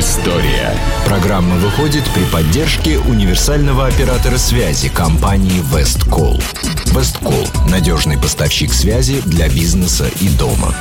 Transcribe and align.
История. 0.00 0.74
Программа 1.04 1.56
выходит 1.56 2.04
при 2.14 2.24
поддержке 2.32 2.98
универсального 2.98 3.86
оператора 3.86 4.38
связи 4.38 4.88
компании 4.88 5.60
Весткол. 5.76 6.40
Весткол– 6.86 7.46
надежный 7.70 8.16
поставщик 8.16 8.72
связи 8.72 9.20
для 9.26 9.50
бизнеса 9.50 10.06
и 10.22 10.30
дома. 10.30 10.74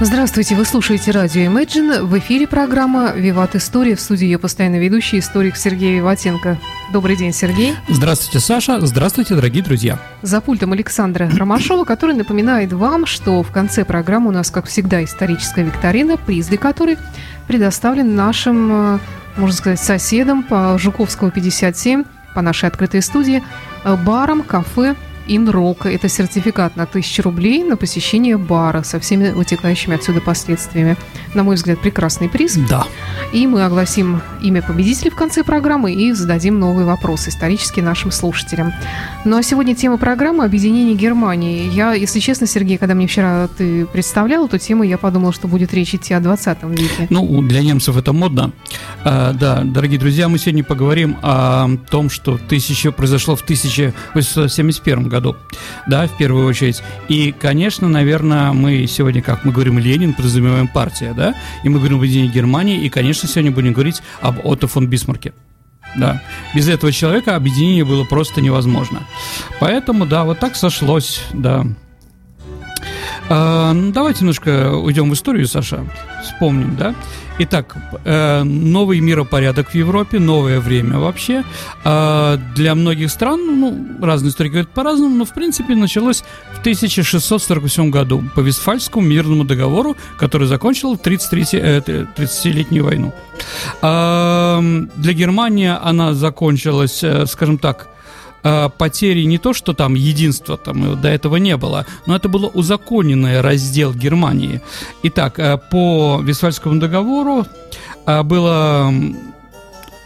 Здравствуйте, 0.00 0.56
вы 0.56 0.64
слушаете 0.64 1.12
радио 1.12 1.42
Imagine. 1.42 2.02
В 2.02 2.18
эфире 2.18 2.48
программа 2.48 3.12
«Виват 3.12 3.54
История». 3.54 3.94
В 3.94 4.00
студии 4.00 4.24
ее 4.24 4.40
постоянно 4.40 4.74
ведущий 4.74 5.20
историк 5.20 5.56
Сергей 5.56 5.94
Виватенко. 5.96 6.58
Добрый 6.92 7.14
день, 7.14 7.32
Сергей. 7.32 7.74
Здравствуйте, 7.88 8.44
Саша. 8.44 8.84
Здравствуйте, 8.84 9.36
дорогие 9.36 9.62
друзья. 9.62 10.00
За 10.20 10.40
пультом 10.40 10.72
Александра 10.72 11.30
Ромашова, 11.30 11.84
который 11.84 12.16
напоминает 12.16 12.72
вам, 12.72 13.06
что 13.06 13.44
в 13.44 13.52
конце 13.52 13.84
программы 13.84 14.30
у 14.30 14.32
нас, 14.32 14.50
как 14.50 14.66
всегда, 14.66 15.02
историческая 15.04 15.62
викторина, 15.62 16.16
приз 16.16 16.48
для 16.48 16.58
которой 16.58 16.98
предоставлен 17.46 18.16
нашим, 18.16 18.96
э, 18.96 18.98
можно 19.36 19.56
сказать, 19.56 19.80
соседам 19.80 20.42
по 20.42 20.76
Жуковского 20.76 21.30
57, 21.30 22.02
по 22.34 22.42
нашей 22.42 22.68
открытой 22.68 23.00
студии, 23.00 23.44
э, 23.84 23.96
барам, 24.04 24.42
кафе 24.42 24.96
Инрок. 25.26 25.86
Это 25.86 26.08
сертификат 26.08 26.76
на 26.76 26.84
1000 26.84 27.22
рублей 27.22 27.64
на 27.64 27.76
посещение 27.76 28.36
бара 28.36 28.82
со 28.82 29.00
всеми 29.00 29.30
вытекающими 29.30 29.96
отсюда 29.96 30.20
последствиями. 30.20 30.96
На 31.34 31.42
мой 31.42 31.56
взгляд, 31.56 31.80
прекрасный 31.80 32.28
приз. 32.28 32.58
Да. 32.68 32.86
И 33.32 33.46
мы 33.46 33.64
огласим 33.64 34.20
имя 34.42 34.62
победителя 34.62 35.10
в 35.10 35.16
конце 35.16 35.42
программы 35.42 35.92
и 35.92 36.12
зададим 36.12 36.58
новый 36.58 36.84
вопрос 36.84 37.26
исторический 37.28 37.82
нашим 37.82 38.10
слушателям. 38.10 38.72
Ну 39.24 39.36
а 39.38 39.42
сегодня 39.42 39.74
тема 39.74 39.96
программы 39.96 40.44
«Объединение 40.44 40.94
Германии». 40.94 41.70
Я, 41.72 41.94
если 41.94 42.20
честно, 42.20 42.46
Сергей, 42.46 42.76
когда 42.78 42.94
мне 42.94 43.06
вчера 43.06 43.48
ты 43.48 43.86
представлял 43.86 44.46
эту 44.46 44.58
тему, 44.58 44.82
я 44.84 44.98
подумала, 44.98 45.32
что 45.32 45.48
будет 45.48 45.72
речь 45.72 45.94
идти 45.94 46.14
о 46.14 46.20
20 46.20 46.62
веке. 46.64 47.06
Ну, 47.10 47.42
для 47.42 47.62
немцев 47.62 47.96
это 47.96 48.12
модно. 48.12 48.52
А, 49.02 49.32
да, 49.32 49.62
дорогие 49.64 49.98
друзья, 49.98 50.28
мы 50.28 50.38
сегодня 50.38 50.62
поговорим 50.62 51.16
о 51.22 51.68
том, 51.90 52.10
что 52.10 52.38
тысяча, 52.38 52.92
произошло 52.92 53.36
в 53.36 53.42
1871 53.42 55.08
году 55.08 55.13
году, 55.14 55.36
да, 55.86 56.06
в 56.06 56.16
первую 56.16 56.46
очередь. 56.46 56.82
И, 57.08 57.32
конечно, 57.32 57.88
наверное, 57.88 58.52
мы 58.52 58.86
сегодня, 58.86 59.22
как 59.22 59.44
мы 59.44 59.52
говорим, 59.52 59.78
Ленин, 59.78 60.12
подразумеваем 60.12 60.68
партия, 60.68 61.14
да, 61.16 61.34
и 61.62 61.68
мы 61.68 61.78
говорим 61.78 61.98
об 61.98 62.02
единении 62.02 62.30
Германии, 62.30 62.80
и, 62.80 62.88
конечно, 62.88 63.28
сегодня 63.28 63.52
будем 63.52 63.72
говорить 63.72 64.02
об 64.20 64.44
Отто 64.44 64.66
фон 64.66 64.88
Бисмарке. 64.88 65.32
Да. 65.96 66.20
Без 66.54 66.68
этого 66.68 66.90
человека 66.90 67.36
объединение 67.36 67.84
было 67.84 68.04
просто 68.04 68.40
невозможно. 68.40 69.06
Поэтому, 69.60 70.06
да, 70.06 70.24
вот 70.24 70.40
так 70.40 70.56
сошлось, 70.56 71.22
да. 71.32 71.64
А, 73.28 73.72
ну, 73.72 73.92
давайте 73.92 74.20
немножко 74.20 74.72
уйдем 74.72 75.10
в 75.10 75.14
историю, 75.14 75.46
Саша. 75.46 75.84
Вспомним, 76.22 76.76
да? 76.76 76.94
Итак, 77.36 77.76
э, 78.04 78.44
новый 78.44 79.00
миропорядок 79.00 79.70
в 79.70 79.74
Европе, 79.74 80.20
новое 80.20 80.60
время 80.60 80.98
вообще. 80.98 81.42
Э, 81.84 82.38
для 82.54 82.76
многих 82.76 83.10
стран, 83.10 83.60
ну, 83.60 83.86
разные 84.00 84.30
историки 84.30 84.52
говорят 84.52 84.70
по-разному, 84.70 85.16
но 85.16 85.24
в 85.24 85.34
принципе 85.34 85.74
началось 85.74 86.22
в 86.52 86.60
1648 86.60 87.90
году 87.90 88.22
по 88.36 88.40
Вестфальскому 88.40 89.04
мирному 89.04 89.44
договору, 89.44 89.96
который 90.16 90.46
закончил 90.46 90.94
30-летнюю 90.94 92.82
э, 92.82 92.86
войну. 92.86 93.12
Для 94.96 95.12
Германии 95.12 95.72
она 95.82 96.14
закончилась, 96.14 97.04
скажем 97.26 97.58
так, 97.58 97.88
потери 98.78 99.24
не 99.24 99.38
то, 99.38 99.54
что 99.54 99.72
там 99.72 99.94
единства 99.94 100.56
там 100.56 101.00
до 101.00 101.08
этого 101.08 101.36
не 101.36 101.56
было, 101.56 101.86
но 102.06 102.14
это 102.14 102.28
было 102.28 102.46
узаконенный 102.46 103.40
раздел 103.40 103.94
Германии. 103.94 104.60
Итак, 105.02 105.38
э, 105.38 105.58
по 105.70 106.20
Вестфальскому 106.22 106.78
договору 106.78 107.46
э, 108.06 108.22
было 108.22 108.92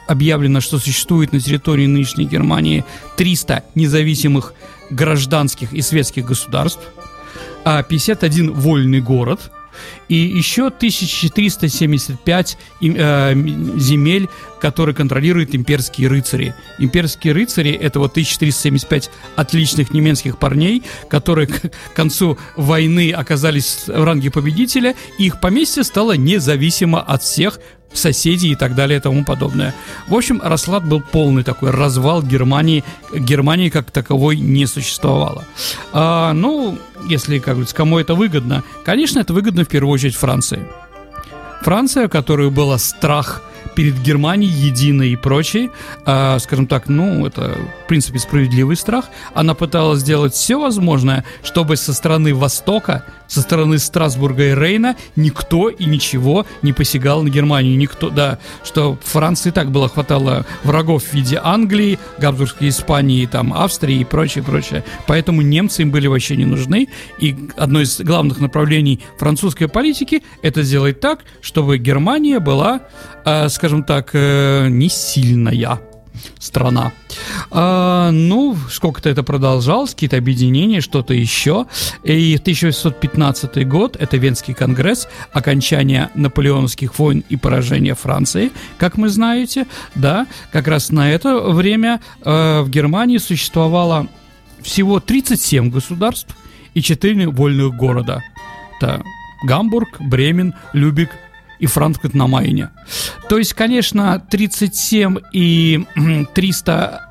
объявлено, 0.07 0.61
что 0.61 0.79
существует 0.79 1.33
на 1.33 1.41
территории 1.41 1.87
нынешней 1.87 2.27
Германии 2.27 2.85
300 3.17 3.65
независимых 3.75 4.55
гражданских 4.91 5.73
и 5.73 5.83
светских 5.83 6.25
государств, 6.25 6.81
а 7.65 7.83
51 7.83 8.53
вольный 8.53 9.01
город– 9.01 9.51
и 10.09 10.15
еще 10.15 10.67
1475 10.67 12.59
э, 12.81 13.35
земель, 13.77 14.29
которые 14.61 14.95
контролируют 14.95 15.55
имперские 15.55 16.09
рыцари. 16.09 16.55
Имперские 16.79 17.33
рыцари– 17.33 17.73
это 17.81 17.99
вот 17.99 18.13
1475 18.13 19.11
отличных 19.37 19.93
немецких 19.93 20.39
парней, 20.39 20.83
которые 21.09 21.47
к 21.47 21.71
концу 21.95 22.39
войны 22.57 23.13
оказались 23.13 23.85
в 23.87 24.05
ранге 24.05 24.31
победителя, 24.31 24.95
и 25.19 25.27
их 25.27 25.41
поместье 25.41 25.85
стало 25.85 26.17
независимо 26.17 27.01
от 27.01 27.23
всех 27.23 27.61
соседей 27.93 28.53
и 28.53 28.55
так 28.55 28.75
далее 28.75 28.99
и 28.99 29.01
тому 29.01 29.25
подобное. 29.25 29.75
В 30.09 30.15
общем, 30.15 30.41
расклад 30.43 30.87
был 30.87 31.01
полный 31.01 31.43
такой, 31.43 31.71
развал 31.71 32.23
Германии, 32.23 32.85
Германии 33.15 33.69
как 33.71 33.91
таковой 33.91 34.37
не 34.37 34.67
существовало. 34.67 35.45
А, 35.93 36.33
ну, 36.33 36.79
если, 37.09 37.39
как 37.39 37.55
говорится, 37.55 37.75
кому 37.75 37.99
это 37.99 38.15
выгодно? 38.15 38.63
Конечно, 38.85 39.21
это 39.21 39.33
выгодно 39.33 39.65
в 39.65 39.69
первую 39.69 39.93
очередь 39.93 40.17
Франции. 40.17 40.67
Франция, 41.63 42.07
у 42.07 42.09
которой 42.09 42.51
был 42.51 42.79
страх 42.79 43.43
перед 43.79 43.97
Германией 44.03 44.51
единой 44.51 45.11
и 45.11 45.17
прочей, 45.17 45.71
э, 46.05 46.39
скажем 46.41 46.67
так, 46.67 46.89
ну, 46.89 47.25
это, 47.25 47.57
в 47.85 47.87
принципе, 47.87 48.19
справедливый 48.19 48.75
страх, 48.75 49.05
она 49.35 49.55
пыталась 49.55 50.01
сделать 50.01 50.35
все 50.35 50.59
возможное, 50.59 51.25
чтобы 51.45 51.77
со 51.77 51.95
стороны 51.95 52.35
Востока, 52.35 53.05
со 53.29 53.43
стороны 53.43 53.79
Страсбурга 53.79 54.49
и 54.49 54.55
Рейна 54.55 54.97
никто 55.15 55.69
и 55.69 55.85
ничего 55.85 56.47
не 56.63 56.73
посягал 56.73 57.23
на 57.23 57.29
Германию. 57.29 57.77
Никто, 57.77 58.11
да, 58.11 58.39
что 58.65 58.99
Франции 59.05 59.51
так 59.51 59.71
было 59.71 59.89
хватало 59.89 60.45
врагов 60.65 61.05
в 61.05 61.15
виде 61.15 61.39
Англии, 61.41 61.99
Габсбургской 62.19 62.71
Испании, 62.71 63.27
там, 63.27 63.53
Австрии 63.53 64.01
и 64.01 64.05
прочее, 64.05 64.43
прочее. 64.43 64.83
Поэтому 65.07 65.43
немцы 65.43 65.83
им 65.83 65.91
были 65.91 66.07
вообще 66.07 66.37
не 66.37 66.47
нужны. 66.47 66.89
И 67.21 67.37
одно 67.57 67.83
из 67.83 68.01
главных 68.01 68.41
направлений 68.41 69.01
французской 69.19 69.69
политики 69.69 70.23
это 70.43 70.63
сделать 70.63 70.99
так, 70.99 71.21
чтобы 71.43 71.79
Германия 71.79 72.41
была, 72.41 72.81
э, 73.25 73.49
скажем 73.51 73.68
так, 73.85 74.11
э, 74.15 74.69
не 74.69 74.89
сильная 74.89 75.81
страна. 76.39 76.93
А, 77.51 78.11
ну, 78.11 78.57
сколько-то 78.71 79.09
это 79.09 79.23
продолжалось, 79.23 79.93
какие-то 79.93 80.17
объединения, 80.17 80.81
что-то 80.81 81.15
еще. 81.15 81.67
И 82.05 82.37
1815 82.37 83.65
год, 83.67 83.97
это 83.99 84.17
Венский 84.17 84.55
конгресс, 84.55 85.09
окончание 85.33 86.11
наполеоновских 86.15 86.99
войн 86.99 87.25
и 87.29 87.37
поражение 87.37 87.95
Франции, 87.95 88.51
как 88.79 88.97
мы 88.97 89.09
знаете, 89.09 89.67
да, 89.95 90.27
как 90.53 90.69
раз 90.69 90.91
на 90.91 91.11
это 91.11 91.39
время 91.39 92.01
э, 92.25 92.61
в 92.63 92.71
Германии 92.71 93.19
существовало 93.19 94.09
всего 94.63 95.01
37 95.01 95.71
государств 95.71 96.37
и 96.75 96.83
4 96.83 97.29
вольных 97.29 97.77
города. 97.77 98.23
Это 98.77 99.03
Гамбург, 99.45 100.01
Бремен, 100.01 100.55
Любик, 100.73 101.11
и 101.59 101.67
Франкфурт 101.67 102.15
на 102.15 102.27
Майне. 102.27 102.71
То 103.29 103.39
есть, 103.39 103.55
конечно, 103.55 104.23
37 104.31 105.19
и 105.33 105.85
300 106.35 107.09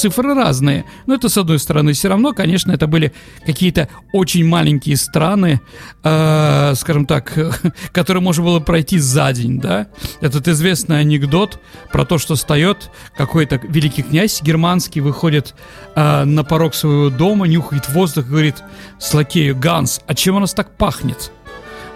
цифры 0.00 0.34
разные. 0.34 0.84
Но 1.06 1.14
это, 1.14 1.28
с 1.28 1.36
одной 1.36 1.58
стороны, 1.58 1.92
все 1.92 2.08
равно, 2.08 2.32
конечно, 2.32 2.72
это 2.72 2.86
были 2.86 3.12
какие-то 3.44 3.88
очень 4.12 4.46
маленькие 4.46 4.96
страны, 4.96 5.60
э, 6.02 6.74
скажем 6.76 7.06
так, 7.06 7.32
которые 7.92 8.22
можно 8.22 8.44
было 8.44 8.60
пройти 8.60 8.98
за 8.98 9.32
день, 9.32 9.60
да. 9.60 9.88
Этот 10.20 10.48
известный 10.48 11.00
анекдот 11.00 11.60
про 11.92 12.04
то, 12.04 12.18
что 12.18 12.34
встает 12.34 12.90
какой-то 13.16 13.60
великий 13.62 14.02
князь 14.02 14.40
германский, 14.42 15.00
выходит 15.00 15.54
э, 15.94 16.24
на 16.24 16.44
порог 16.44 16.74
своего 16.74 17.10
дома, 17.10 17.46
нюхает 17.46 17.88
воздух 17.90 18.26
и 18.26 18.30
говорит 18.30 18.56
с 18.98 19.12
лакею 19.12 19.56
«Ганс, 19.56 20.00
а 20.06 20.14
чем 20.14 20.36
у 20.36 20.40
нас 20.40 20.54
так 20.54 20.76
пахнет?» 20.76 21.30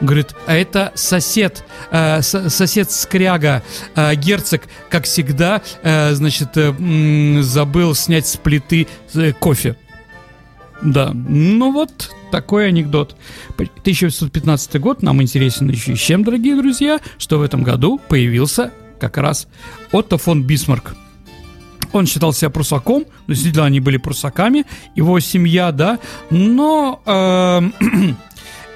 Говорит, 0.01 0.35
а 0.47 0.55
это 0.55 0.93
сосед, 0.95 1.65
э, 1.91 2.21
сосед 2.23 2.91
Скряга, 2.91 3.63
э, 3.95 4.15
герцог, 4.17 4.63
как 4.91 5.05
всегда, 5.05 5.63
э, 5.83 6.15
значит, 6.15 6.57
э, 6.57 7.43
забыл 7.43 7.95
снять 7.95 8.27
с 8.27 8.37
плиты 8.37 8.87
э, 9.15 9.33
кофе. 9.33 9.77
Да, 10.83 11.13
ну 11.15 11.73
вот 11.73 12.11
такой 12.31 12.69
анекдот. 12.69 13.17
1915 13.57 14.81
год 14.81 15.03
нам 15.03 15.23
интересен 15.23 15.71
еще 15.71 15.97
чем, 15.97 16.25
дорогие 16.25 16.57
друзья, 16.57 16.99
что 17.17 17.39
в 17.39 17.43
этом 17.43 17.63
году 17.63 18.01
появился 18.09 18.73
как 18.99 19.17
раз 19.19 19.47
Отто 19.93 20.19
фон 20.19 20.43
Бисмарк. 20.43 20.95
Он 21.93 22.07
считал 22.07 22.33
себя 22.33 22.51
прусаком, 22.51 23.05
действительно 23.29 23.67
они 23.67 23.79
были 23.79 23.99
прусаками, 23.99 24.67
его 24.97 25.21
семья, 25.21 25.71
да, 25.71 26.01
но 26.29 27.01
э, 27.07 27.61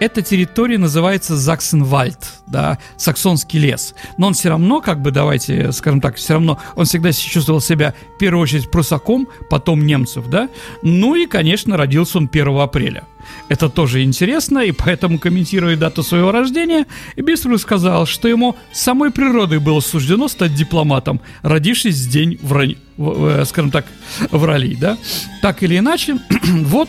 Эта 0.00 0.22
территория 0.22 0.78
называется 0.78 1.36
Заксенвальд. 1.36 2.18
да, 2.46 2.78
саксонский 2.96 3.58
лес. 3.58 3.94
Но 4.16 4.28
он 4.28 4.34
все 4.34 4.48
равно, 4.48 4.80
как 4.80 5.00
бы, 5.02 5.10
давайте 5.10 5.72
скажем 5.72 6.00
так, 6.00 6.16
все 6.16 6.34
равно 6.34 6.58
он 6.76 6.84
всегда 6.84 7.12
чувствовал 7.12 7.60
себя 7.60 7.94
в 8.14 8.18
первую 8.18 8.42
очередь 8.42 8.70
прусаком, 8.70 9.28
потом 9.50 9.86
немцев, 9.86 10.28
да. 10.28 10.48
Ну 10.82 11.14
и, 11.14 11.26
конечно, 11.26 11.76
родился 11.76 12.18
он 12.18 12.28
1 12.32 12.58
апреля. 12.58 13.04
Это 13.48 13.68
тоже 13.68 14.02
интересно, 14.02 14.60
и 14.60 14.72
поэтому, 14.72 15.18
комментируя 15.18 15.76
дату 15.76 16.02
своего 16.02 16.32
рождения, 16.32 16.86
Бисмарк 17.16 17.60
сказал, 17.60 18.06
что 18.06 18.28
ему 18.28 18.56
самой 18.72 19.10
природой 19.10 19.58
было 19.58 19.80
суждено 19.80 20.28
стать 20.28 20.54
дипломатом, 20.54 21.20
родившись 21.42 21.96
в 21.96 22.10
день 22.10 22.38
в, 22.42 22.74
в, 22.96 23.44
скажем 23.44 23.70
так, 23.70 23.86
вралей, 24.30 24.74
да? 24.74 24.98
Так 25.42 25.62
или 25.62 25.78
иначе, 25.78 26.18
вот 26.44 26.88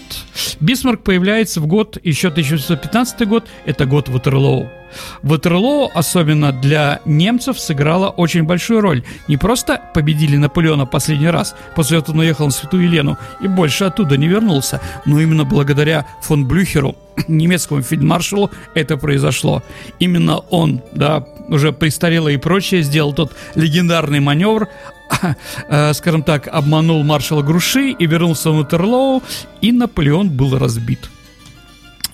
Бисмарк 0.60 1.04
появляется 1.04 1.62
в 1.62 1.68
год, 1.68 1.98
еще 2.04 2.30
1915 2.30 3.28
год, 3.28 3.46
это 3.66 3.86
год 3.86 4.10
Ватерлоо. 4.10 4.79
Ватерлоо, 5.22 5.90
особенно 5.94 6.52
для 6.52 7.00
немцев, 7.06 7.60
сыграла 7.60 8.10
очень 8.10 8.44
большую 8.44 8.82
роль. 8.82 9.04
Не 9.28 9.38
просто 9.38 9.82
победили 9.94 10.38
Наполеона 10.38 10.86
последний 10.86 11.30
раз, 11.30 11.56
после 11.76 12.00
этого 12.00 12.16
он 12.16 12.20
уехал 12.20 12.46
на 12.46 12.52
Святую 12.52 12.84
Елену 12.84 13.18
и 13.42 13.48
больше 13.48 13.86
оттуда 13.86 14.18
не 14.18 14.28
вернулся, 14.28 14.82
но 15.06 15.20
именно 15.20 15.46
благодаря 15.46 16.06
фон 16.22 16.48
Блюхеру, 16.48 16.96
немецкому 17.28 17.82
фельдмаршалу, 17.82 18.52
это 18.74 18.98
произошло. 18.98 19.64
Именно 20.00 20.38
он, 20.38 20.82
да, 20.94 21.26
уже 21.48 21.72
престарелый 21.72 22.36
и 22.36 22.38
прочее, 22.38 22.84
сделал 22.84 23.14
тот 23.14 23.34
легендарный 23.56 24.20
маневр, 24.20 24.68
э, 25.70 25.94
скажем 25.94 26.24
так, 26.24 26.48
обманул 26.48 27.04
маршала 27.04 27.42
Груши 27.42 27.92
и 27.92 28.06
вернулся 28.06 28.52
в 28.52 28.58
Ватерлоу, 28.58 29.24
и 29.62 29.72
Наполеон 29.72 30.30
был 30.30 30.58
разбит. 30.58 31.10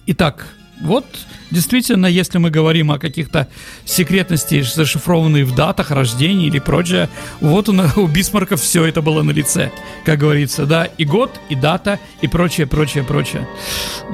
Итак, 0.08 0.55
вот 0.82 1.06
действительно, 1.52 2.06
если 2.06 2.38
мы 2.38 2.50
говорим 2.50 2.92
о 2.92 3.00
каких-то 3.00 3.48
секретности, 3.86 4.62
зашифрованные 4.62 5.46
в 5.46 5.56
датах 5.56 5.92
рождения 5.92 6.48
или 6.48 6.60
прочее, 6.60 7.10
вот 7.42 7.70
у, 7.70 7.74
у 8.02 8.08
Бисмарка 8.08 8.58
все 8.58 8.86
это 8.86 9.02
было 9.02 9.22
на 9.24 9.32
лице, 9.32 9.72
как 10.04 10.20
говорится, 10.20 10.66
да, 10.66 10.86
и 10.86 11.06
год, 11.06 11.40
и 11.50 11.56
дата, 11.56 12.00
и 12.22 12.28
прочее, 12.28 12.68
прочее, 12.68 13.04
прочее. 13.04 13.48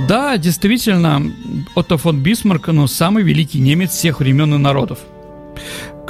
Да, 0.07 0.37
действительно, 0.37 1.31
Отто 1.75 1.97
фон 1.97 2.21
Бисмарк, 2.21 2.67
ну, 2.67 2.87
самый 2.87 3.23
великий 3.23 3.59
немец 3.59 3.91
всех 3.91 4.19
времен 4.19 4.53
и 4.55 4.57
народов. 4.57 4.99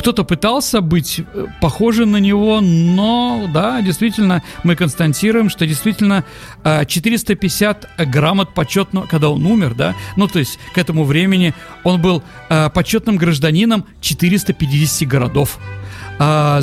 Кто-то 0.01 0.23
пытался 0.23 0.81
быть 0.81 1.19
э, 1.19 1.45
похожим 1.61 2.13
на 2.13 2.17
него, 2.17 2.59
но, 2.59 3.47
да, 3.53 3.83
действительно, 3.83 4.41
мы 4.63 4.75
констатируем, 4.75 5.47
что 5.47 5.67
действительно 5.67 6.23
450 6.63 7.87
э, 7.97 8.05
грамот 8.05 8.55
почетного, 8.55 9.05
когда 9.05 9.29
он 9.29 9.45
умер, 9.45 9.75
да, 9.75 9.93
ну, 10.15 10.27
то 10.27 10.39
есть 10.39 10.57
к 10.73 10.79
этому 10.79 11.03
времени 11.03 11.53
он 11.83 12.01
был 12.01 12.23
э, 12.49 12.71
почетным 12.71 13.17
гражданином 13.17 13.85
450 14.01 15.07
городов. 15.07 15.59
А, 16.17 16.61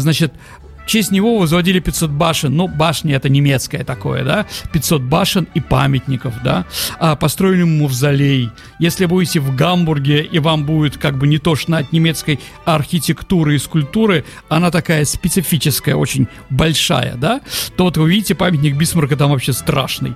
значит, 0.89 0.99
честь 0.99 1.11
него 1.13 1.39
возводили 1.39 1.81
500 1.81 2.11
башен, 2.11 2.57
ну, 2.57 2.69
башни 2.69 3.15
это 3.15 3.29
немецкое 3.29 3.85
такое, 3.85 4.25
да, 4.25 4.47
500 4.73 5.03
башен 5.03 5.47
и 5.55 5.61
памятников, 5.61 6.35
да, 6.43 6.65
а, 6.99 7.17
построили 7.17 7.65
мавзолей. 7.65 8.51
Если 8.81 9.07
будете 9.07 9.41
в 9.41 9.55
Гамбурге, 9.55 10.23
и 10.23 10.39
вам 10.39 10.65
будет 10.65 10.97
как 10.97 11.19
бы 11.19 11.27
не 11.27 11.39
тошно 11.39 11.79
от 11.79 11.93
немецкой 11.93 12.41
архитектуры 12.65 13.55
и 13.55 13.59
скульптуры, 13.59 14.25
она 14.49 14.71
такая 14.71 15.05
специфическая, 15.05 15.95
очень 15.95 16.27
большая, 16.51 17.15
да, 17.17 17.41
то 17.77 17.85
вот 17.85 17.97
вы 17.97 18.11
видите, 18.11 18.35
памятник 18.35 18.77
Бисмарка 18.77 19.17
там 19.17 19.31
вообще 19.31 19.53
страшный, 19.53 20.15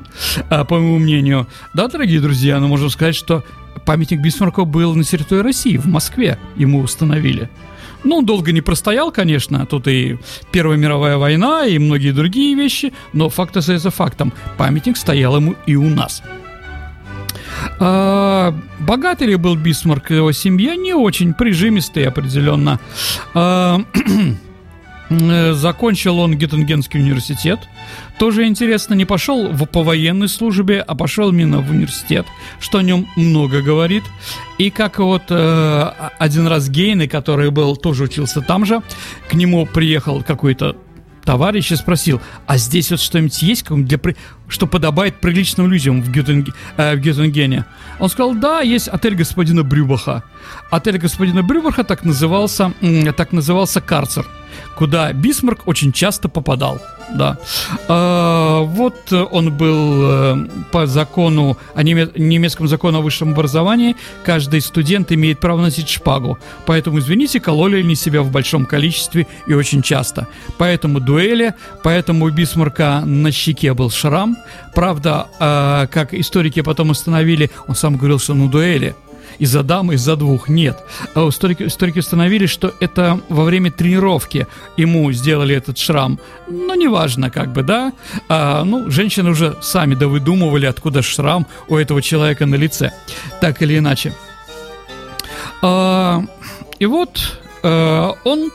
а, 0.50 0.64
по 0.64 0.76
моему 0.76 0.98
мнению. 0.98 1.46
Да, 1.74 1.88
дорогие 1.88 2.20
друзья, 2.20 2.60
но 2.60 2.68
можно 2.68 2.88
сказать, 2.88 3.14
что 3.14 3.44
памятник 3.84 4.20
Бисмарку 4.20 4.64
был 4.64 4.94
на 4.94 5.04
территории 5.04 5.42
России, 5.42 5.76
в 5.76 5.86
Москве 5.86 6.38
ему 6.56 6.80
установили. 6.80 7.48
Ну, 8.04 8.16
он 8.16 8.26
долго 8.26 8.52
не 8.52 8.60
простоял, 8.60 9.12
конечно, 9.12 9.64
тут 9.66 9.88
и 9.88 10.18
Первая 10.50 10.76
мировая 10.76 11.16
война, 11.16 11.66
и 11.66 11.78
многие 11.78 12.12
другие 12.12 12.54
вещи, 12.54 12.92
но 13.12 13.28
факт 13.28 13.56
остается 13.56 13.90
фактом. 13.90 14.32
Памятник 14.56 14.96
стоял 14.96 15.36
ему 15.36 15.54
и 15.66 15.76
у 15.76 15.88
нас. 15.88 16.22
А, 17.78 18.54
богатый 18.80 19.28
ли 19.28 19.36
был 19.36 19.56
Бисмарк 19.56 20.10
его 20.10 20.32
семья? 20.32 20.74
Не 20.74 20.94
очень, 20.94 21.34
прижимистый 21.34 22.06
определенно. 22.06 22.80
А, 23.34 23.80
Э, 25.20 25.52
закончил 25.52 26.18
он 26.18 26.36
Геттингенский 26.36 27.00
университет. 27.00 27.60
Тоже 28.18 28.46
интересно, 28.46 28.94
не 28.94 29.04
пошел 29.04 29.48
в, 29.48 29.66
по 29.66 29.82
военной 29.82 30.28
службе, 30.28 30.80
а 30.80 30.94
пошел 30.94 31.30
именно 31.30 31.60
в 31.60 31.70
университет, 31.70 32.26
что 32.60 32.78
о 32.78 32.82
нем 32.82 33.08
много 33.16 33.62
говорит. 33.62 34.04
И 34.58 34.70
как 34.70 34.98
вот 34.98 35.24
э, 35.30 35.92
один 36.18 36.46
раз 36.46 36.68
Гейны, 36.68 37.08
который 37.08 37.50
был, 37.50 37.76
тоже 37.76 38.04
учился 38.04 38.40
там 38.40 38.64
же, 38.64 38.80
к 39.28 39.34
нему 39.34 39.66
приехал 39.66 40.22
какой-то 40.22 40.76
товарищ 41.24 41.72
и 41.72 41.76
спросил, 41.76 42.20
а 42.46 42.58
здесь 42.58 42.90
вот 42.90 43.00
что-нибудь 43.00 43.42
есть, 43.42 43.64
для, 43.68 43.98
что 44.52 44.66
подобает 44.66 45.20
приличным 45.20 45.70
людям 45.70 46.02
в, 46.02 46.10
Геттинг, 46.10 46.48
э, 46.76 46.94
в 46.94 47.00
Геттингене? 47.00 47.64
Он 47.98 48.08
сказал, 48.08 48.34
да, 48.34 48.60
есть 48.60 48.88
отель 48.88 49.14
господина 49.14 49.62
Брюбаха. 49.62 50.22
Отель 50.70 50.98
господина 50.98 51.42
Брюбаха 51.42 51.84
так 51.84 52.04
назывался, 52.04 52.72
так 53.16 53.32
назывался 53.32 53.80
карцер– 53.80 54.26
куда 54.76 55.12
Бисмарк 55.12 55.66
очень 55.66 55.92
часто 55.92 56.28
попадал. 56.28 56.80
Да. 57.14 57.36
А, 57.88 58.60
вот 58.60 59.12
он 59.12 59.52
был 59.52 60.02
э, 60.02 60.48
по 60.70 60.86
закону, 60.86 61.58
о 61.74 61.82
немецком 61.82 62.68
закону 62.68 62.98
о 62.98 63.00
высшем 63.02 63.32
образовании, 63.32 63.96
каждый 64.24 64.60
студент 64.60 65.12
имеет 65.12 65.40
право 65.40 65.60
носить 65.60 65.88
шпагу. 65.88 66.38
Поэтому, 66.64 67.00
извините, 67.00 67.38
кололи 67.38 67.80
они 67.80 67.96
себя 67.96 68.22
в 68.22 68.30
большом 68.30 68.64
количестве 68.64 69.26
и 69.46 69.52
очень 69.52 69.82
часто. 69.82 70.26
Поэтому 70.58 71.00
дуэли, 71.00 71.54
поэтому 71.82 72.24
у 72.24 72.30
Бисмарка 72.30 73.02
на 73.04 73.30
щеке 73.30 73.74
был 73.74 73.90
шрам. 73.90 74.36
Правда, 74.74 75.28
а, 75.38 75.86
как 75.86 76.14
историки 76.14 76.62
потом 76.62 76.90
установили, 76.90 77.50
он 77.66 77.74
сам 77.74 77.96
говорил, 77.96 78.18
что 78.18 78.34
на 78.34 78.48
дуэли– 78.48 78.94
из-за 79.38 79.62
дам, 79.62 79.92
из-за 79.92 80.16
двух. 80.16 80.48
Нет. 80.48 80.78
А 81.14 81.28
историки, 81.28 81.64
историки 81.64 81.98
установили, 81.98 82.46
что 82.46 82.74
это 82.80 83.20
во 83.28 83.44
время 83.44 83.70
тренировки 83.70 84.46
ему 84.76 85.10
сделали 85.12 85.54
этот 85.54 85.78
шрам. 85.78 86.18
Ну, 86.48 86.74
неважно, 86.74 87.30
как 87.30 87.52
бы, 87.52 87.62
да. 87.62 87.92
А, 88.28 88.64
ну, 88.64 88.90
женщины 88.90 89.30
уже 89.30 89.56
сами 89.60 89.94
довыдумывали, 89.94 90.66
откуда 90.66 91.02
шрам 91.02 91.46
у 91.68 91.76
этого 91.76 92.02
человека 92.02 92.46
на 92.46 92.54
лице. 92.54 92.92
Так 93.40 93.62
или 93.62 93.78
иначе. 93.78 94.12
А, 95.60 96.22
и 96.78 96.86
вот 96.86 97.40
а, 97.62 98.14
он 98.24 98.50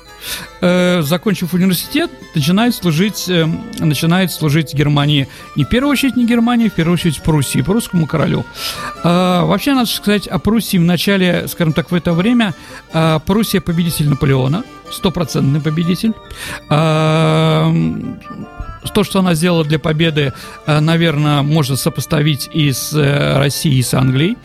э, 0.61 1.01
закончив 1.01 1.53
университет, 1.53 2.11
начинает 2.35 2.75
служить, 2.75 3.29
э, 3.29 3.45
начинает 3.79 4.31
служить 4.31 4.73
Германии. 4.73 5.27
Не 5.55 5.63
в 5.63 5.69
первую 5.69 5.91
очередь 5.91 6.15
не 6.15 6.25
Германии, 6.25 6.69
в 6.69 6.73
первую 6.73 6.93
очередь 6.95 7.21
Пруссии, 7.21 7.61
прусскому 7.61 8.05
королю. 8.07 8.45
Э, 9.03 9.43
вообще, 9.43 9.73
надо 9.73 9.89
сказать 9.89 10.27
о 10.27 10.39
Пруссии 10.39 10.77
в 10.77 10.83
начале, 10.83 11.47
скажем 11.47 11.73
так, 11.73 11.91
в 11.91 11.95
это 11.95 12.13
время. 12.13 12.53
Э, 12.93 13.19
Пруссия 13.25 13.61
победитель 13.61 14.09
Наполеона, 14.09 14.63
стопроцентный 14.91 15.61
победитель. 15.61 16.13
То, 18.93 19.03
что 19.03 19.19
она 19.19 19.33
сделала 19.33 19.63
для 19.63 19.79
победы, 19.79 20.33
э, 20.65 20.79
наверное, 20.79 21.41
можно 21.41 21.75
сопоставить 21.75 22.49
и 22.53 22.71
с 22.71 22.93
э, 22.93 23.37
Россией, 23.37 23.79
и 23.79 23.83
с 23.83 23.93
Англией. 23.93 24.37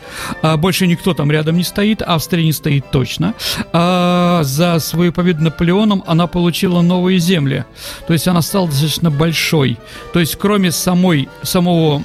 А 0.43 0.57
больше 0.57 0.87
никто 0.87 1.15
там 1.15 1.31
рядом 1.31 1.57
не 1.57 1.65
стоит, 1.65 2.03
Австрия 2.03 2.45
не 2.45 2.53
стоит 2.53 2.91
точно. 2.91 3.35
А 3.73 4.43
за 4.43 4.79
свою 4.79 5.13
победу 5.13 5.43
Наполеоном 5.43 6.03
она 6.07 6.27
получила 6.27 6.81
новые 6.81 7.19
земли. 7.19 7.65
То 8.07 8.13
есть 8.13 8.29
она 8.29 8.43
стала 8.43 8.69
достаточно 8.69 9.11
большой. 9.11 9.79
То 10.13 10.21
есть 10.21 10.37
кроме 10.37 10.73
самой, 10.73 11.29
самого 11.43 12.03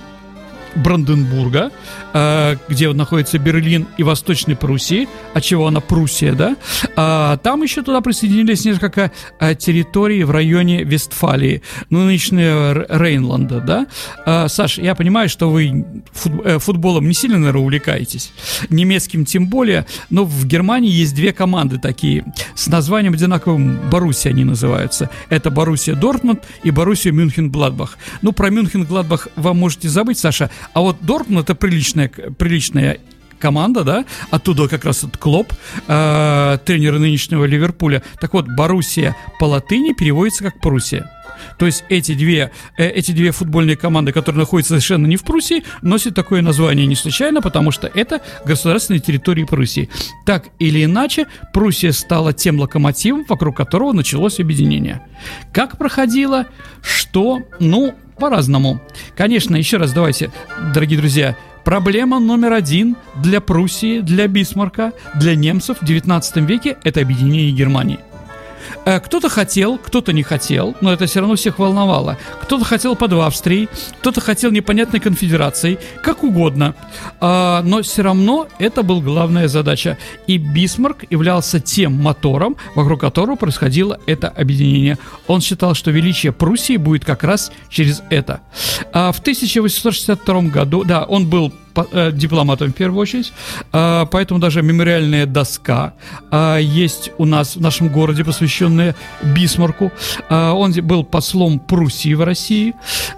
Бранденбурга, 0.77 1.72
э, 2.13 2.55
где 2.69 2.91
находится 2.93 3.38
Берлин 3.39 3.88
и 3.98 4.03
Восточной 4.03 4.55
Пруссии, 4.55 5.07
от 5.34 5.43
чего 5.43 5.67
она 5.67 5.79
Пруссия, 5.79 6.34
да, 6.34 6.55
а 6.96 7.38
там 7.38 7.63
еще 7.63 7.81
туда 7.81 8.01
присоединились 8.01 8.65
несколько 8.65 9.12
э, 9.39 9.55
территорий 9.55 10.24
в 10.24 10.31
районе 10.31 10.84
Вестфалии, 10.84 11.62
ну, 11.89 12.05
нынешнего 12.05 12.86
Рейнланда, 12.89 13.60
да. 13.62 13.88
А, 14.25 14.48
Саш, 14.48 14.77
я 14.77 14.96
понимаю, 14.96 15.29
что 15.29 15.50
вы 15.50 15.86
э, 16.43 16.60
футболом 16.60 17.07
не 17.07 17.13
сильно, 17.13 17.38
наверное, 17.38 17.62
увлекаетесь, 17.62 18.31
немецким 18.69 19.25
тем 19.25 19.48
более, 19.48 19.86
но 20.10 20.25
в 20.25 20.46
Германии 20.46 20.91
есть 20.91 21.15
две 21.15 21.34
команды 21.34 21.77
такие, 21.79 22.25
с 22.55 22.67
названием 22.67 23.13
одинаковым 23.13 23.79
Боруссия 23.89 24.31
они 24.31 24.43
называются. 24.43 25.10
Это 25.29 25.50
Боруссия 25.51 25.96
Дортмунд 25.96 26.43
и 26.63 26.72
Боруссия 26.72 27.12
Мюнхен-Гладбах. 27.12 27.98
Ну, 28.22 28.31
про 28.31 28.50
Мюнхен-Гладбах 28.50 29.29
вам 29.36 29.57
можете 29.57 29.89
забыть, 29.89 30.19
Саша, 30.19 30.50
а 30.74 30.81
вот 30.81 30.97
Дортмунд 31.01 31.45
это 31.45 31.55
приличная, 31.55 32.09
приличная 32.09 33.00
команда, 33.39 33.83
да, 33.83 34.05
оттуда 34.31 34.67
как 34.67 34.86
раз 34.86 35.00
этот 35.00 35.17
Клоп, 35.17 35.53
э, 35.88 36.57
тренер 36.65 37.00
нынешнего 37.00 37.45
Ливерпуля. 37.45 38.03
Так 38.19 38.33
вот, 38.33 38.47
Боруссия 38.47 39.15
по 39.39 39.45
латыни 39.45 39.93
переводится 39.93 40.43
как 40.43 40.59
Пруссия. 40.59 41.12
То 41.57 41.65
есть 41.65 41.83
эти 41.89 42.13
две, 42.13 42.51
э, 42.77 42.88
эти 42.88 43.12
две 43.12 43.31
футбольные 43.31 43.77
команды, 43.77 44.12
которые 44.12 44.39
находятся 44.39 44.69
совершенно 44.74 45.05
не 45.05 45.17
в 45.17 45.24
Пруссии, 45.24 45.63
носят 45.81 46.15
такое 46.15 46.41
название 46.41 46.86
не 46.86 46.95
случайно, 46.95 47.41
потому 47.41 47.71
что 47.71 47.88
это 47.93 48.21
государственные 48.45 49.01
территории 49.01 49.43
Пруссии. 49.43 49.89
Так 50.25 50.47
или 50.59 50.83
иначе, 50.83 51.27
Пруссия 51.53 51.91
стала 51.91 52.33
тем 52.33 52.59
локомотивом, 52.59 53.25
вокруг 53.27 53.55
которого 53.55 53.93
началось 53.93 54.39
объединение. 54.39 55.01
Как 55.53 55.77
проходило, 55.77 56.47
что, 56.81 57.39
ну, 57.59 57.95
по-разному. 58.17 58.79
Конечно, 59.15 59.55
еще 59.55 59.77
раз 59.77 59.93
давайте, 59.93 60.31
дорогие 60.74 61.00
друзья, 61.00 61.36
Проблема 61.67 62.21
номер 62.21 62.53
один 62.53 62.95
для 63.21 63.41
Пруссии, 63.41 64.00
для 64.00 64.29
Бисмарка, 64.29 64.93
для 65.15 65.36
немцев 65.36 65.79
в 65.81 65.86
19 65.86 66.38
веке– 66.47 66.77
это 66.86 67.01
объединение 67.01 67.51
Германии. 67.51 68.00
Э, 68.86 69.00
кто-то 69.00 69.29
хотел, 69.29 69.77
кто-то 69.77 70.13
не 70.13 70.24
хотел, 70.24 70.75
но 70.81 70.93
это 70.93 71.05
все 71.05 71.19
равно 71.19 71.36
всех 71.36 71.59
волновало. 71.59 72.17
Кто-то 72.41 72.65
хотел 72.65 72.95
под 72.95 73.13
Австрией, 73.13 73.69
кто-то 74.00 74.21
хотел 74.21 74.51
непонятной 74.51 75.00
конфедерации, 75.00 75.79
как 76.01 76.24
угодно. 76.24 76.75
А, 77.19 77.62
но 77.63 77.81
все 77.81 78.01
равно 78.01 78.47
это 78.59 78.83
была 78.83 79.01
главная 79.01 79.47
задача. 79.47 79.97
И 80.27 80.38
Бисмарк 80.38 81.05
являлся 81.09 81.59
тем 81.59 81.93
мотором, 81.93 82.57
вокруг 82.75 83.01
которого 83.01 83.36
происходило 83.36 84.00
это 84.05 84.29
объединение. 84.29 84.97
Он 85.27 85.41
считал, 85.41 85.74
что 85.74 85.91
величие 85.91 86.31
Пруссии 86.31 86.77
будет 86.77 87.05
как 87.05 87.24
раз 87.24 87.51
через 87.69 88.01
это. 88.09 88.41
А 88.93 89.12
в 89.12 89.19
1862 89.19 90.41
году, 90.43 90.83
да, 90.83 91.03
он 91.03 91.27
был 91.27 91.53
э, 91.91 92.12
дипломатом 92.12 92.72
в 92.72 92.74
первую 92.74 93.01
очередь, 93.01 93.34
э, 93.74 94.05
поэтому 94.12 94.39
даже 94.39 94.62
мемориальная 94.62 95.25
доска 95.25 95.93
э, 96.31 96.60
есть 96.62 97.12
у 97.17 97.25
нас 97.25 97.55
в 97.55 97.62
нашем 97.62 97.89
городе, 97.89 98.24
посвященная 98.24 98.96
Бисмарку. 99.24 99.91
Э, 100.29 100.51
он 100.51 100.74
был 100.84 101.03
послом 101.03 101.60
Пруссии 101.60 102.13
в 102.13 102.24
России. 102.24 102.74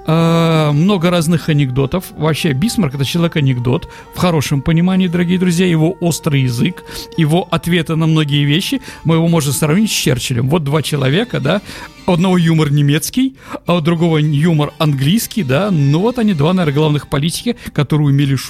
Много 0.08 1.10
разных 1.10 1.50
анекдотов. 1.50 2.06
Вообще 2.18 2.54
Бисмарк 2.54 2.96
это 2.96 3.06
человек-анекдот 3.06 3.89
в 4.16 4.18
хорошем 4.18 4.62
понимании, 4.62 5.08
дорогие 5.08 5.39
друзья. 5.39 5.66
Его 5.66 5.96
острый 6.00 6.44
язык, 6.44 6.84
его 7.18 7.48
ответы 7.51 7.96
на 7.96 8.08
многие 8.08 8.44
вещи, 8.44 8.82
мы 9.04 9.16
его 9.16 9.28
можем 9.28 9.54
сравнить 9.54 9.92
с 9.92 9.94
Черчиллем. 9.94 10.50
Вот 10.50 10.63
два 10.63 10.82
человека, 10.82 11.39
да, 11.39 11.62
одного 12.06 12.38
юмор 12.38 12.72
немецкий, 12.72 13.36
а 13.66 13.75
у 13.75 13.82
другого 13.82 14.18
юмор 14.18 14.74
английский, 14.80 15.44
да, 15.44 15.70
ну 15.72 16.00
вот 16.00 16.20
они 16.20 16.34
два, 16.34 16.54
наверное, 16.54 16.75
главных 16.75 17.08
политики, 17.08 17.56
которые 17.74 18.08
умели 18.08 18.36
шутить. 18.36 18.49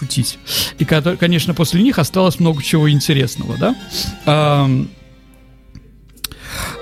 И, 0.77 0.85
конечно, 0.85 1.53
после 1.53 1.81
них 1.81 1.99
осталось 1.99 2.39
много 2.39 2.63
чего 2.63 2.89
интересного, 2.89 3.57
да. 3.57 3.75
А, 4.25 4.69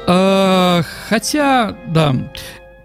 а, 0.07 0.83
хотя, 1.09 1.75
да, 1.87 2.15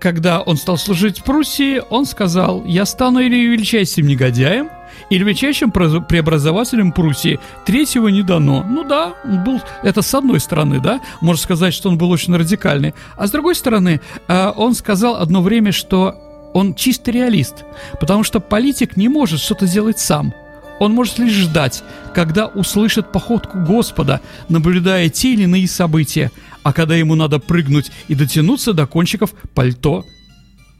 когда 0.01 0.41
он 0.41 0.57
стал 0.57 0.79
служить 0.79 1.21
в 1.21 1.25
Пруссии, 1.25 1.83
он 1.91 2.07
сказал, 2.07 2.65
я 2.65 2.85
стану 2.87 3.21
или 3.21 3.37
величайшим 3.47 4.07
негодяем, 4.07 4.69
и 5.11 5.19
величайшим 5.19 5.71
преобразователем 5.71 6.91
Пруссии. 6.91 7.39
Третьего 7.67 8.09
не 8.09 8.23
дано. 8.23 8.65
Ну 8.69 8.83
да, 8.85 9.15
он 9.25 9.45
был, 9.45 9.61
это 9.83 10.01
с 10.01 10.15
одной 10.15 10.41
стороны, 10.41 10.81
да, 10.81 11.01
можно 11.21 11.43
сказать, 11.43 11.75
что 11.75 11.89
он 11.89 11.99
был 11.99 12.11
очень 12.11 12.35
радикальный. 12.35 12.95
А 13.17 13.27
с 13.27 13.31
другой 13.31 13.55
стороны, 13.55 14.01
э, 14.27 14.53
он 14.57 14.75
сказал 14.75 15.17
одно 15.17 15.43
время, 15.43 15.71
что 15.73 16.17
он 16.53 16.75
чистый 16.75 17.11
реалист, 17.11 17.65
потому 18.01 18.25
что 18.25 18.41
политик 18.41 18.97
не 18.97 19.09
может 19.09 19.41
что-то 19.41 19.67
сделать 19.67 19.99
сам. 19.99 20.35
Он 20.79 20.93
может 20.93 21.19
лишь 21.19 21.33
ждать, 21.33 21.85
когда 22.15 22.47
услышит 22.47 23.13
походку 23.13 23.59
Господа, 23.59 24.21
наблюдая 24.49 25.09
те 25.09 25.33
или 25.35 25.45
иные 25.45 25.69
события, 25.69 26.31
а 26.63 26.73
когда 26.73 26.97
ему 26.97 27.15
надо 27.15 27.39
прыгнуть 27.39 27.93
и 28.09 28.15
дотянуться 28.15 28.73
до 28.73 28.87
кончиков 28.87 29.33
пальто 29.55 30.05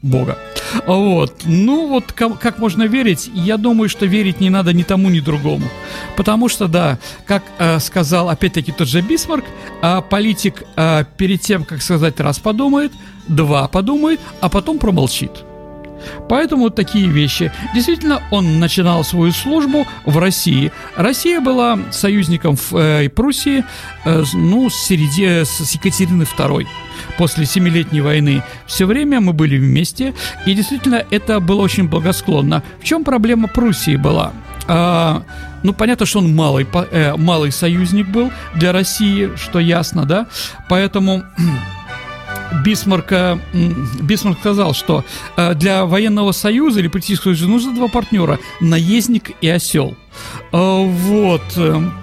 Бога. 0.01 0.37
Вот. 0.85 1.43
Ну 1.45 1.87
вот 1.87 2.11
как, 2.11 2.37
как 2.39 2.59
можно 2.59 2.83
верить? 2.83 3.31
Я 3.33 3.55
думаю, 3.55 3.87
что 3.87 4.05
верить 4.05 4.41
не 4.41 4.49
надо 4.49 4.73
ни 4.73 4.83
тому, 4.83 5.09
ни 5.09 5.21
другому. 5.21 5.65
Потому 6.17 6.49
что, 6.49 6.67
да, 6.67 6.99
как 7.25 7.43
э, 7.57 7.79
сказал 7.79 8.29
опять-таки 8.29 8.73
тот 8.73 8.89
же 8.89 8.99
Бисмарк, 8.99 9.45
э, 9.81 10.01
политик 10.09 10.63
э, 10.75 11.05
перед 11.17 11.39
тем, 11.39 11.63
как 11.63 11.81
сказать 11.81 12.19
раз 12.19 12.37
подумает, 12.39 12.91
два 13.29 13.69
подумает, 13.69 14.19
а 14.41 14.49
потом 14.49 14.77
промолчит. 14.77 15.31
Поэтому 16.29 16.69
такие 16.69 17.07
вещи. 17.07 17.51
Действительно, 17.73 18.21
он 18.31 18.59
начинал 18.59 19.03
свою 19.03 19.31
службу 19.31 19.87
в 20.05 20.17
России. 20.17 20.71
Россия 20.95 21.39
была 21.39 21.79
союзником 21.91 22.55
в 22.55 22.73
э, 22.75 23.09
Пруссии, 23.09 23.63
э, 24.05 24.23
ну, 24.33 24.69
с, 24.69 24.75
середины, 24.75 25.45
с 25.45 25.71
Екатерины 25.73 26.23
II 26.23 26.67
после 27.17 27.45
Семилетней 27.45 28.01
войны. 28.01 28.43
Все 28.65 28.85
время 28.85 29.19
мы 29.19 29.33
были 29.33 29.57
вместе, 29.57 30.13
и 30.45 30.53
действительно 30.53 31.03
это 31.09 31.39
было 31.39 31.61
очень 31.61 31.87
благосклонно. 31.87 32.63
В 32.81 32.83
чем 32.83 33.03
проблема 33.03 33.47
Пруссии 33.47 33.95
была? 33.95 34.33
А, 34.67 35.23
ну, 35.63 35.73
понятно, 35.73 36.05
что 36.05 36.19
он 36.19 36.35
малый, 36.35 36.67
э, 36.91 37.15
малый 37.17 37.51
союзник 37.51 38.07
был 38.07 38.31
для 38.55 38.71
России, 38.71 39.31
что 39.35 39.59
ясно, 39.59 40.05
да? 40.05 40.27
Поэтому 40.69 41.23
Бисмарк, 42.63 43.13
Бисмарк 44.01 44.39
сказал, 44.39 44.73
что 44.73 45.03
э, 45.35 45.53
для 45.55 45.85
военного 45.85 46.31
союза 46.31 46.79
или 46.79 46.87
политического 46.87 47.33
союза 47.33 47.47
нужно 47.47 47.75
два 47.75 47.87
партнера– 47.87 48.39
наездник 48.61 49.31
и 49.41 49.49
осел. 49.49 49.95
Э, 50.51 50.85
вот. 50.85 51.41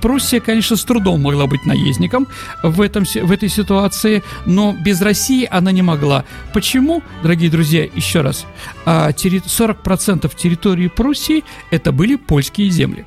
Пруссия, 0.01 0.41
конечно, 0.41 0.77
с 0.77 0.85
трудом 0.85 1.23
могла 1.23 1.47
быть 1.47 1.65
наездником 1.67 2.27
в, 2.63 2.81
этом, 2.81 3.05
в 3.05 3.33
этой 3.33 3.49
ситуации, 3.49 4.23
но 4.47 4.73
без 4.73 5.01
России 5.01 5.47
она 5.51 5.73
не 5.73 5.83
могла. 5.83 6.25
Почему, 6.53 7.03
дорогие 7.23 7.51
друзья, 7.51 7.89
еще 7.95 8.21
раз, 8.21 8.47
40% 8.85 8.87
а, 8.87 9.13
территории 10.37 10.89
Пруссии– 10.89 11.45
это 11.71 11.93
были 11.93 12.17
польские 12.17 12.71
земли 12.71 13.05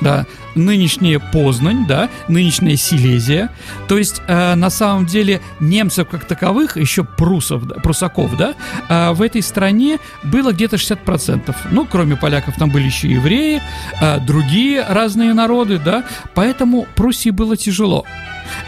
да, 0.00 0.26
нынешняя 0.54 1.18
Познань, 1.18 1.86
да, 1.86 2.08
нынешняя 2.28 2.76
Силезия. 2.76 3.50
То 3.88 3.98
есть, 3.98 4.22
э, 4.26 4.54
на 4.54 4.70
самом 4.70 5.06
деле, 5.06 5.40
немцев 5.60 6.08
как 6.08 6.24
таковых, 6.24 6.76
еще 6.76 7.04
прусов, 7.04 7.66
да, 7.66 7.76
прусаков, 7.76 8.36
да, 8.36 8.54
э, 8.88 9.12
в 9.12 9.22
этой 9.22 9.42
стране 9.42 9.98
было 10.22 10.52
где-то 10.52 10.76
60%. 10.76 11.56
Ну, 11.70 11.86
кроме 11.90 12.16
поляков, 12.16 12.56
там 12.56 12.70
были 12.70 12.84
еще 12.84 13.08
евреи, 13.08 13.62
э, 14.00 14.20
другие 14.20 14.84
разные 14.88 15.34
народы, 15.34 15.78
да, 15.78 16.04
поэтому 16.34 16.86
Пруссии 16.94 17.30
было 17.30 17.56
тяжело. 17.56 18.04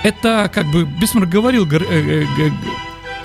Это, 0.02 0.50
как 0.52 0.66
бы, 0.66 0.84
Бисмарк 0.84 1.28
говорил, 1.28 1.66
э, 1.70 1.78
э, 1.80 2.24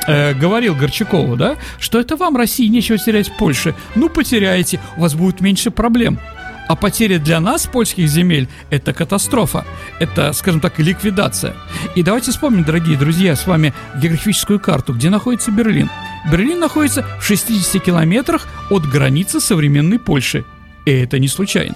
э, 0.07 0.33
говорил 0.33 0.75
Горчакову, 0.75 1.35
да, 1.35 1.55
что 1.79 1.99
это 1.99 2.15
вам, 2.15 2.35
России, 2.35 2.67
нечего 2.67 2.97
терять 2.97 3.29
в 3.29 3.37
Польше. 3.37 3.75
Ну, 3.95 4.09
потеряете, 4.09 4.79
у 4.97 5.01
вас 5.01 5.13
будет 5.13 5.41
меньше 5.41 5.71
проблем. 5.71 6.19
А 6.67 6.75
потеря 6.75 7.19
для 7.19 7.39
нас, 7.39 7.65
польских 7.65 8.07
земель, 8.07 8.47
это 8.69 8.93
катастрофа. 8.93 9.65
Это, 9.99 10.31
скажем 10.33 10.61
так, 10.61 10.79
ликвидация. 10.79 11.55
И 11.95 12.03
давайте 12.03 12.31
вспомним, 12.31 12.63
дорогие 12.63 12.97
друзья, 12.97 13.35
с 13.35 13.45
вами 13.45 13.73
географическую 14.01 14.59
карту, 14.59 14.93
где 14.93 15.09
находится 15.09 15.51
Берлин. 15.51 15.89
Берлин 16.31 16.59
находится 16.59 17.05
в 17.19 17.25
60 17.25 17.83
километрах 17.83 18.47
от 18.69 18.85
границы 18.85 19.41
современной 19.41 19.99
Польши. 19.99 20.45
И 20.85 20.91
это 20.91 21.19
не 21.19 21.27
случайно 21.27 21.75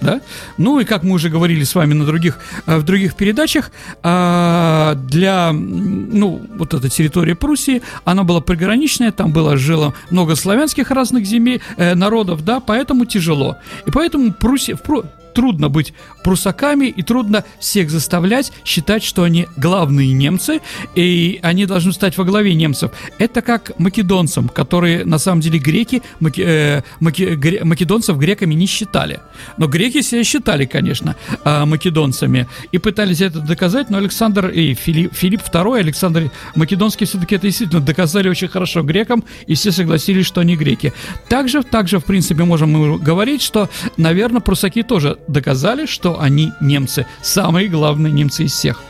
да? 0.00 0.20
Ну 0.58 0.80
и 0.80 0.84
как 0.84 1.02
мы 1.02 1.12
уже 1.12 1.28
говорили 1.28 1.64
с 1.64 1.74
вами 1.74 1.94
на 1.94 2.04
других, 2.04 2.38
э, 2.66 2.78
в 2.78 2.82
других 2.82 3.14
передачах, 3.14 3.70
а, 4.02 4.94
для, 4.94 5.52
ну, 5.52 6.40
вот 6.56 6.74
эта 6.74 6.88
территория 6.88 7.34
Пруссии, 7.34 7.82
она 8.04 8.24
была 8.24 8.40
приграничная, 8.40 9.12
там 9.12 9.32
было, 9.32 9.56
жило 9.56 9.94
много 10.10 10.36
славянских 10.36 10.90
разных 10.90 11.24
земель, 11.26 11.60
э, 11.76 11.94
народов, 11.94 12.44
да, 12.44 12.60
поэтому 12.60 13.04
тяжело. 13.04 13.56
И 13.86 13.90
поэтому 13.90 14.32
Пруссия, 14.32 14.76
в, 14.76 15.04
трудно 15.32 15.68
быть 15.68 15.92
прусаками 16.24 16.86
и 16.86 17.02
трудно 17.02 17.44
всех 17.58 17.90
заставлять 17.90 18.52
считать, 18.64 19.02
что 19.02 19.22
они 19.22 19.46
главные 19.56 20.12
немцы, 20.12 20.60
и 20.94 21.38
они 21.42 21.66
должны 21.66 21.92
стать 21.92 22.16
во 22.18 22.24
главе 22.24 22.54
немцев. 22.54 22.92
Это 23.18 23.42
как 23.42 23.78
македонцам, 23.78 24.48
которые 24.48 25.04
на 25.04 25.18
самом 25.18 25.40
деле 25.40 25.58
греки, 25.58 26.02
маки, 26.20 26.42
э, 26.44 26.82
маки, 27.00 27.34
гре, 27.34 27.64
македонцев 27.64 28.16
греками 28.16 28.54
не 28.54 28.66
считали. 28.66 29.20
Но 29.56 29.66
греки 29.66 30.02
себя 30.02 30.24
считали, 30.24 30.66
конечно, 30.66 31.16
э, 31.44 31.64
македонцами 31.64 32.48
и 32.72 32.78
пытались 32.78 33.20
это 33.20 33.40
доказать, 33.40 33.90
но 33.90 33.98
Александр 33.98 34.48
и 34.48 34.74
Филипп, 34.74 35.14
Филипп 35.14 35.42
II, 35.42 35.78
Александр 35.78 36.30
Македонский 36.54 37.04
все-таки 37.04 37.36
это 37.36 37.46
действительно 37.46 37.80
доказали 37.80 38.28
очень 38.28 38.48
хорошо 38.48 38.82
грекам, 38.82 39.24
и 39.46 39.54
все 39.54 39.72
согласились, 39.72 40.26
что 40.26 40.40
они 40.40 40.56
греки. 40.56 40.92
Также, 41.28 41.62
также 41.62 41.98
в 41.98 42.04
принципе, 42.04 42.44
можем 42.44 42.98
говорить, 42.98 43.42
что, 43.42 43.68
наверное, 43.96 44.40
прусаки 44.40 44.82
тоже 44.82 45.18
доказали, 45.28 45.86
что 45.86 46.20
они 46.20 46.52
немцы, 46.60 47.06
самые 47.22 47.68
главные 47.68 48.12
немцы 48.12 48.44
из 48.44 48.52
всех. 48.52 48.82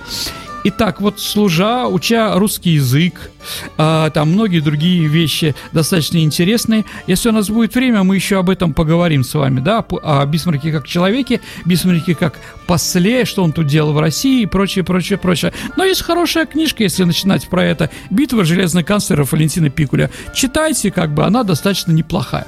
Итак, 0.63 1.01
вот 1.01 1.19
служа, 1.19 1.87
уча 1.87 2.35
русский 2.35 2.73
язык, 2.73 3.31
э, 3.79 4.11
там 4.13 4.33
многие 4.33 4.61
другие 4.61 5.07
вещи 5.07 5.55
достаточно 5.73 6.19
интересные. 6.19 6.85
Если 7.07 7.31
у 7.31 7.33
нас 7.33 7.49
будет 7.49 7.75
время, 7.75 8.03
мы 8.03 8.17
еще 8.17 8.39
об 8.39 8.51
этом 8.51 8.75
поговорим 8.75 9.25
с 9.25 9.33
вами, 9.33 9.61
да, 9.61 9.79
о 9.79 10.27
Бисмарке 10.27 10.71
как 10.71 10.87
человеке, 10.87 11.41
Бисмарке 11.65 12.15
как 12.15 12.39
после, 12.67 13.25
что 13.25 13.43
он 13.43 13.53
тут 13.53 13.69
делал 13.69 13.95
в 13.95 14.01
России 14.01 14.43
и 14.43 14.47
прочее, 14.47 14.85
прочее, 14.85 15.19
прочее. 15.19 15.55
Но 15.77 15.85
есть 15.85 16.03
хорошая 16.03 16.45
книжка, 16.45 16.83
если 16.83 17.05
начинать 17.05 17.49
про 17.49 17.65
это. 17.65 17.89
«Битва 18.11 18.45
железных 18.45 18.85
канцлеров» 18.85 19.33
Валентина 19.33 19.71
Пикуля. 19.71 20.11
Читайте, 20.35 20.91
как 20.91 21.15
бы, 21.15 21.25
она 21.25 21.43
достаточно 21.43 21.93
неплохая. 21.93 22.47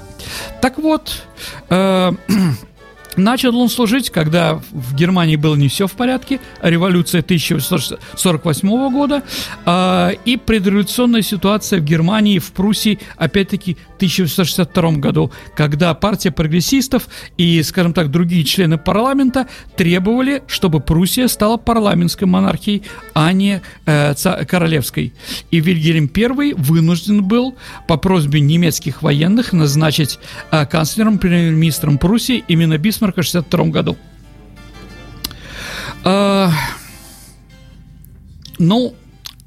Так 0.61 0.79
вот, 0.79 1.23
э, 1.71 2.13
Начал 3.17 3.57
он 3.57 3.69
служить, 3.69 4.11
когда 4.11 4.61
в 4.71 4.95
Германии 4.95 5.37
было 5.37 5.55
не 5.55 5.69
все 5.69 5.87
в 5.87 5.93
порядке, 5.93 6.41
революция 6.63 7.21
1848 7.21 8.69
года 8.91 9.23
э, 9.65 10.11
и 10.25 10.37
предреволюционная 10.37 11.23
ситуация 11.23 11.81
в 11.81 11.85
Германии, 11.85 12.39
в 12.39 12.53
Пруссии, 12.53 12.99
опять-таки, 13.17 13.75
в 13.75 13.97
1862 13.97 14.93
году, 14.93 15.31
когда 15.55 15.95
партия 15.95 16.31
прогрессистов 16.31 17.07
и, 17.37 17.63
скажем 17.63 17.93
так, 17.93 18.11
другие 18.11 18.45
члены 18.45 18.79
парламента 18.79 19.47
требовали, 19.77 20.43
чтобы 20.47 20.81
Пруссия 20.81 21.29
стала 21.29 21.57
парламентской 21.57 22.25
монархией, 22.25 22.83
а 23.15 23.33
не 23.33 23.61
э, 23.87 24.15
королевской. 24.49 25.13
И 25.51 25.61
Вильгельм 25.61 26.11
I 26.15 26.55
вынужден 26.55 27.23
был 27.25 27.57
по 27.87 27.97
просьбе 27.97 28.41
немецких 28.41 29.03
военных 29.03 29.53
назначить 29.53 30.19
э, 30.51 30.67
канцлером, 30.67 31.19
премьер-министром 31.19 31.99
Пруссии 31.99 32.43
именно 32.49 32.79
Бисмарка 32.79 33.02
Бисмарка 33.03 33.23
в 33.23 33.25
62 33.25 33.65
году. 33.67 33.97
А, 36.05 36.51
ну, 38.59 38.95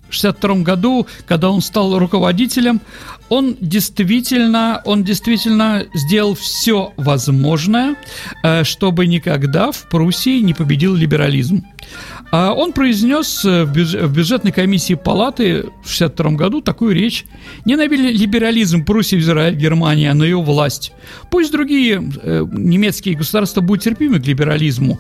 в 0.10 0.14
62 0.14 0.56
году, 0.58 1.08
когда 1.26 1.50
он 1.50 1.62
стал 1.62 1.98
руководителем, 1.98 2.82
он 3.30 3.56
действительно, 3.62 4.82
он 4.86 5.04
действительно 5.04 5.86
сделал 5.94 6.36
все 6.36 6.94
возможное, 6.98 7.96
э, 8.44 8.64
чтобы 8.64 9.08
никогда 9.08 9.72
в 9.72 9.90
Пруссии 9.90 10.42
не 10.42 10.54
победил 10.54 10.94
либерализм. 10.94 11.64
А 12.32 12.54
он 12.54 12.74
произнес 12.74 13.46
э, 13.46 13.64
в 13.64 13.72
бюджетной 14.12 14.52
комиссии 14.52 14.96
палаты 14.96 15.64
в 15.84 15.96
1962 15.96 16.32
году 16.32 16.62
такую 16.62 16.94
речь. 16.94 17.26
Не 17.66 17.76
на 17.76 17.86
либерализм 17.88 18.84
Пруссии, 18.84 19.20
Израиль, 19.20 19.56
Германия, 19.56 20.14
но 20.14 20.24
ее 20.26 20.42
власть. 20.42 20.92
Пусть 21.30 21.52
другие 21.52 22.04
э, 22.22 22.46
немецкие 22.52 23.16
государства 23.16 23.62
будут 23.62 23.84
терпимы 23.84 24.20
к 24.20 24.26
либерализму, 24.26 25.00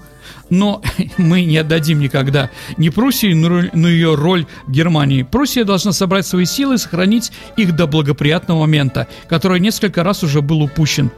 но 0.49 0.81
мы 1.17 1.43
не 1.43 1.57
отдадим 1.57 1.99
никогда 1.99 2.51
ни 2.77 2.89
Пруссии, 2.89 3.33
но 3.33 3.87
ее 3.89 4.15
роль 4.15 4.45
в 4.67 4.71
Германии. 4.71 5.23
Пруссия 5.23 5.63
должна 5.63 5.91
собрать 5.91 6.25
свои 6.25 6.45
силы 6.45 6.75
и 6.75 6.77
сохранить 6.77 7.31
их 7.57 7.75
до 7.75 7.87
благоприятного 7.87 8.61
момента, 8.61 9.07
который 9.27 9.59
несколько 9.59 10.03
раз 10.03 10.23
уже 10.23 10.41
был 10.41 10.61
упущен. 10.61 11.11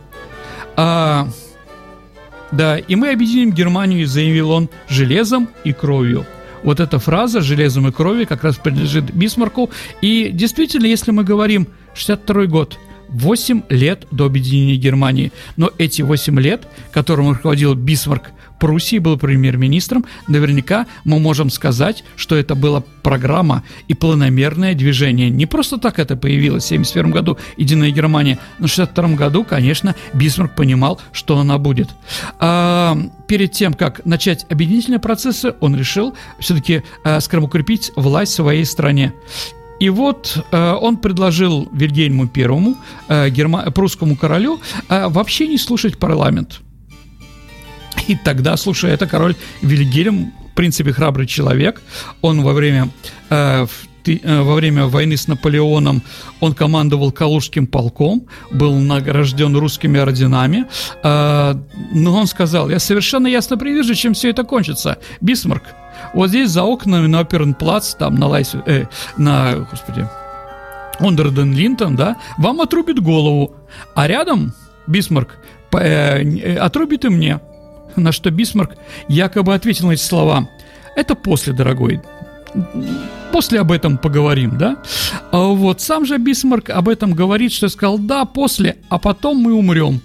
А 0.76 1.28
да, 2.52 2.78
и 2.78 2.96
мы 2.96 3.12
объединим 3.12 3.52
Германию, 3.52 4.08
заявил 4.08 4.52
он, 4.52 4.70
железом 4.88 5.50
и 5.64 5.74
кровью. 5.74 6.26
Вот 6.64 6.80
эта 6.80 7.00
фраза 7.00 7.42
«железом 7.42 7.88
и 7.88 7.92
кровью» 7.92 8.28
как 8.28 8.44
раз 8.44 8.56
принадлежит 8.56 9.14
Бисмарку. 9.14 9.70
И 10.02 10.30
действительно, 10.34 10.86
если 10.86 11.12
мы 11.12 11.24
говорим 11.24 11.68
62 11.94 12.46
год, 12.46 12.78
8 13.10 13.64
лет 13.70 14.06
до 14.12 14.26
объединения 14.26 14.76
Германии. 14.76 15.32
Но 15.56 15.72
эти 15.78 16.02
8 16.02 16.40
лет, 16.40 16.68
которым 16.92 17.30
руководил 17.30 17.74
Бисмарк 17.74 18.32
Пруссии, 18.60 18.98
был 19.00 19.18
премьер-министром, 19.18 20.06
наверняка 20.28 20.88
мы 21.04 21.20
можем 21.20 21.50
сказать, 21.50 22.04
что 22.16 22.36
это 22.36 22.56
была 22.56 22.84
программа 23.04 23.64
и 23.88 23.94
планомерное 23.94 24.74
движение. 24.74 25.30
Не 25.30 25.46
просто 25.46 25.78
так 25.78 26.00
это 26.00 26.16
появилось 26.16 26.64
в 26.64 26.68
1971 26.68 27.12
году 27.12 27.38
«Единая 27.58 27.92
Германия», 27.92 28.40
но 28.60 28.68
в 28.68 28.74
1962 28.74 29.16
году, 29.16 29.44
конечно, 29.44 29.96
Бисмарк 30.14 30.56
понимал, 30.56 31.00
что 31.12 31.38
она 31.38 31.58
будет. 31.58 31.90
А, 32.40 32.98
перед 33.28 33.52
тем, 33.52 33.74
как 33.74 34.06
начать 34.06 34.46
объединительные 34.50 35.00
процессы, 35.00 35.54
он 35.60 35.76
решил 35.76 36.16
все-таки, 36.40 36.84
а, 37.04 37.20
скажем, 37.22 37.46
укрепить 37.46 37.92
власть 37.96 38.34
в 38.34 38.36
своей 38.36 38.66
стране. 38.66 39.14
И 39.80 39.90
вот 39.90 40.44
э, 40.52 40.74
он 40.74 40.98
предложил 40.98 41.70
Вильгельму 41.72 42.28
Первому, 42.28 42.76
э, 43.10 43.30
герма... 43.30 43.70
прусскому 43.72 44.16
королю, 44.16 44.60
э, 44.90 45.08
вообще 45.08 45.48
не 45.48 45.58
слушать 45.58 46.00
парламент. 46.00 46.62
И 48.08 48.16
тогда, 48.16 48.58
слушай, 48.58 48.92
это 48.92 49.08
король 49.08 49.36
Вильгельм, 49.62 50.34
в 50.52 50.56
принципе, 50.56 50.92
храбрый 50.92 51.28
человек. 51.28 51.82
Он 52.22 52.42
во 52.42 52.54
время 52.54 52.90
э, 53.30 53.68
э, 54.06 54.42
во 54.42 54.56
время 54.56 54.86
войны 54.86 55.18
с 55.18 55.28
Наполеоном 55.28 56.02
он 56.40 56.54
командовал 56.54 57.12
Калужским 57.12 57.68
полком, 57.68 58.28
был 58.52 58.74
награжден 58.76 59.56
русскими 59.56 60.00
орденами, 60.00 60.66
э, 61.04 61.56
но 61.92 62.14
он 62.16 62.28
сказал, 62.28 62.70
я 62.70 62.80
совершенно 62.80 63.28
ясно 63.28 63.58
предвижу, 63.58 63.94
чем 63.96 64.14
все 64.14 64.30
это 64.30 64.44
кончится. 64.44 64.98
Бисмарк, 65.22 65.64
вот 66.14 66.30
здесь 66.30 66.50
за 66.50 66.64
окнами 66.64 67.08
на 67.08 67.20
Опернплац, 67.20 67.96
там 67.96 68.16
на 68.16 68.28
Лайсе, 68.28 68.64
э, 68.66 68.86
на, 69.18 69.68
господи, 69.70 70.08
Унтер-ден-Линден, 71.00 71.96
да, 71.96 72.18
вам 72.38 72.62
отрубит 72.62 73.00
голову, 73.00 73.54
а 73.96 74.08
рядом 74.08 74.54
Бисмарк 74.88 75.38
э, 75.74 76.24
э, 76.24 76.58
отрубит 76.58 77.06
и 77.06 77.10
мне. 77.10 77.40
На 77.98 78.12
что 78.12 78.30
Бисмарк 78.32 78.76
якобы 79.08 79.54
ответил 79.54 79.88
на 79.88 79.94
эти 79.94 80.02
слова. 80.02 80.48
Это 80.96 81.16
после, 81.16 81.54
дорогой. 81.54 82.02
После 83.32 83.60
об 83.60 83.72
этом 83.72 83.98
поговорим, 83.98 84.58
да? 84.58 84.78
А 85.32 85.48
вот 85.48 85.82
сам 85.82 86.06
же 86.06 86.18
Бисмарк 86.18 86.70
об 86.70 86.88
этом 86.88 87.14
говорит, 87.14 87.52
что 87.52 87.70
сказал, 87.70 87.98
да, 87.98 88.26
после, 88.26 88.78
а 88.90 89.00
потом 89.00 89.38
мы 89.38 89.54
умрем. 89.54 90.02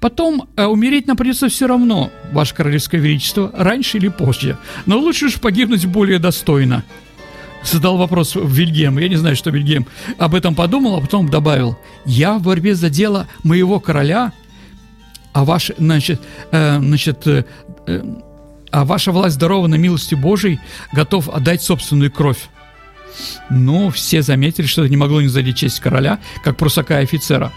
Потом 0.00 0.48
э, 0.56 0.64
умереть 0.64 1.06
нам 1.06 1.16
придется 1.16 1.48
все 1.48 1.66
равно, 1.66 2.10
Ваше 2.32 2.54
Королевское 2.54 3.00
Величество, 3.00 3.50
раньше 3.54 3.98
или 3.98 4.08
позже. 4.08 4.58
Но 4.86 4.98
лучше 4.98 5.26
уж 5.26 5.40
погибнуть 5.40 5.86
более 5.86 6.18
достойно. 6.18 6.84
Задал 7.64 7.96
вопрос 7.96 8.34
Вильгельм. 8.34 8.98
Я 8.98 9.08
не 9.08 9.16
знаю, 9.16 9.36
что 9.36 9.50
Вильгельм 9.50 9.86
об 10.18 10.34
этом 10.34 10.54
подумал, 10.54 10.96
а 10.96 11.00
потом 11.00 11.30
добавил. 11.30 11.78
Я 12.04 12.34
в 12.34 12.42
борьбе 12.42 12.74
за 12.74 12.90
дело 12.90 13.26
моего 13.42 13.80
короля, 13.80 14.32
а 15.34 15.44
ваш, 15.44 15.72
значит, 15.76 16.20
э, 16.52 16.78
значит, 16.78 17.26
э, 17.26 17.44
э, 17.86 18.02
а 18.70 18.84
ваша 18.84 19.12
власть 19.12 19.38
дарована 19.38 19.74
милостью 19.74 20.16
Божией, 20.16 20.60
готов 20.92 21.28
отдать 21.28 21.62
собственную 21.62 22.10
кровь. 22.10 22.48
Ну, 23.50 23.90
все 23.90 24.22
заметили, 24.22 24.66
что 24.66 24.82
это 24.82 24.90
не 24.90 24.96
могло 24.96 25.20
не 25.20 25.28
задеть 25.28 25.58
честь 25.58 25.80
короля, 25.80 26.18
как 26.42 26.56
прусака 26.56 26.98
офицера. 26.98 27.52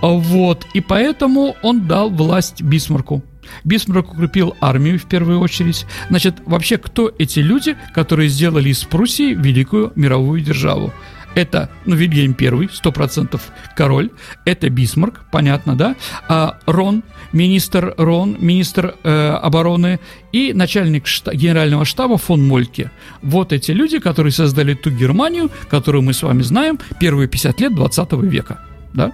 Вот, 0.00 0.66
и 0.72 0.80
поэтому 0.80 1.56
он 1.62 1.86
дал 1.86 2.10
власть 2.10 2.62
Бисмарку. 2.62 3.22
Бисмарк 3.64 4.12
укрепил 4.12 4.56
армию 4.60 4.98
в 4.98 5.04
первую 5.04 5.40
очередь. 5.40 5.86
Значит, 6.08 6.36
вообще, 6.46 6.78
кто 6.78 7.12
эти 7.18 7.40
люди, 7.40 7.76
которые 7.94 8.28
сделали 8.28 8.70
из 8.70 8.82
Пруссии 8.84 9.34
великую 9.34 9.92
мировую 9.94 10.40
державу? 10.40 10.92
Это, 11.36 11.68
ну, 11.84 11.94
Вильгельм 11.94 12.34
I, 12.40 12.68
сто 12.72 12.90
процентов 12.90 13.52
король. 13.76 14.10
Это 14.46 14.70
Бисмарк, 14.70 15.20
понятно, 15.30 15.76
да? 15.76 15.94
А 16.28 16.58
Роон, 16.64 17.02
министр 17.32 17.94
Роон, 17.96 18.36
министр 18.40 18.94
э, 19.02 19.30
обороны 19.30 20.00
и 20.32 20.52
начальник 20.52 21.06
шта- 21.06 21.34
генерального 21.34 21.84
штаба 21.84 22.18
фон 22.18 22.46
Мольтке. 22.46 22.90
Вот 23.22 23.52
эти 23.52 23.70
люди, 23.70 23.98
которые 23.98 24.32
создали 24.32 24.74
ту 24.74 24.90
Германию, 24.90 25.50
которую 25.68 26.02
мы 26.02 26.12
с 26.12 26.22
вами 26.22 26.42
знаем 26.42 26.78
первые 27.00 27.28
50 27.28 27.60
лет 27.60 27.74
20 27.74 28.12
века, 28.24 28.60
да? 28.92 29.12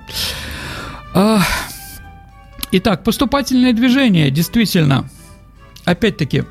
А, 1.14 1.40
итак, 2.70 3.04
поступательное 3.04 3.72
движение, 3.72 4.30
действительно, 4.30 5.08
опять-таки, 5.84 6.44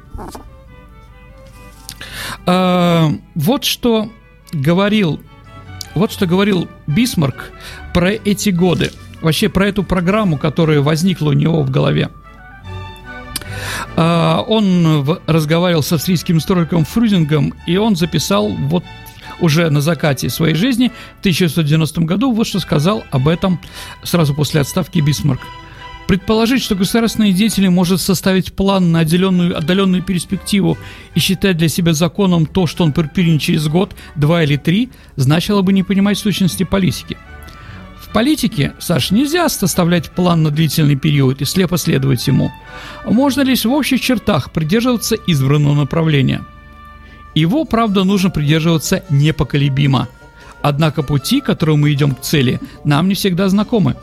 а, 2.45 3.11
вот 3.35 3.63
что 3.63 4.09
говорил 4.51 5.19
вот 5.93 6.11
что 6.11 6.25
говорил 6.25 6.69
Бисмарк 6.87 7.51
про 7.93 8.11
эти 8.11 8.49
годы, 8.49 8.91
вообще 9.21 9.49
про 9.49 9.67
эту 9.67 9.83
программу, 9.83 10.37
которая 10.37 10.81
возникла 10.81 11.29
у 11.29 11.33
него 11.33 11.61
в 11.63 11.69
голове. 11.69 12.09
А, 13.95 14.43
он 14.47 15.19
разговаривал 15.27 15.83
с 15.83 15.91
австрийским 15.91 16.37
историком 16.37 16.85
Фрюзингом, 16.85 17.53
и 17.65 17.77
он 17.77 17.95
записал 17.95 18.49
вот 18.49 18.83
уже 19.39 19.69
на 19.69 19.81
закате 19.81 20.29
своей 20.29 20.55
жизни 20.55 20.91
в 21.17 21.19
1990 21.21 22.01
году 22.01 22.31
вот 22.31 22.47
что 22.47 22.59
сказал 22.59 23.03
об 23.11 23.27
этом 23.27 23.59
сразу 24.03 24.33
после 24.33 24.61
отставки 24.61 24.99
Бисмарк. 24.99 25.41
Предположить, 26.07 26.61
что 26.61 26.75
государственный 26.75 27.31
деятель 27.31 27.69
может 27.69 28.01
составить 28.01 28.53
план 28.53 28.91
на 28.91 28.99
отделенную, 28.99 29.57
отдаленную 29.57 30.03
перспективу 30.03 30.77
и 31.15 31.19
считать 31.19 31.57
для 31.57 31.69
себя 31.69 31.93
законом 31.93 32.45
то, 32.45 32.67
что 32.67 32.83
он 32.83 32.91
предпринят 32.91 33.41
через 33.41 33.67
год, 33.67 33.95
два 34.15 34.43
или 34.43 34.57
три, 34.57 34.89
значило 35.15 35.61
бы 35.61 35.71
не 35.71 35.83
понимать 35.83 36.17
сущности 36.17 36.63
политики. 36.63 37.17
В 38.01 38.09
политике, 38.13 38.73
Саш, 38.79 39.11
нельзя 39.11 39.47
составлять 39.47 40.09
план 40.09 40.43
на 40.43 40.49
длительный 40.49 40.95
период 40.95 41.41
и 41.41 41.45
слепо 41.45 41.77
следовать 41.77 42.25
ему. 42.27 42.51
Можно 43.05 43.41
лишь 43.41 43.63
в 43.63 43.71
общих 43.71 44.01
чертах 44.01 44.51
придерживаться 44.51 45.15
избранного 45.27 45.75
направления. 45.75 46.43
Его, 47.35 47.63
правда, 47.63 48.03
нужно 48.03 48.31
придерживаться 48.31 49.03
непоколебимо. 49.09 50.09
Однако 50.61 51.03
пути, 51.03 51.41
которым 51.41 51.81
мы 51.81 51.93
идем 51.93 52.15
к 52.15 52.21
цели, 52.21 52.59
нам 52.83 53.07
не 53.07 53.13
всегда 53.13 53.47
знакомы. 53.49 53.95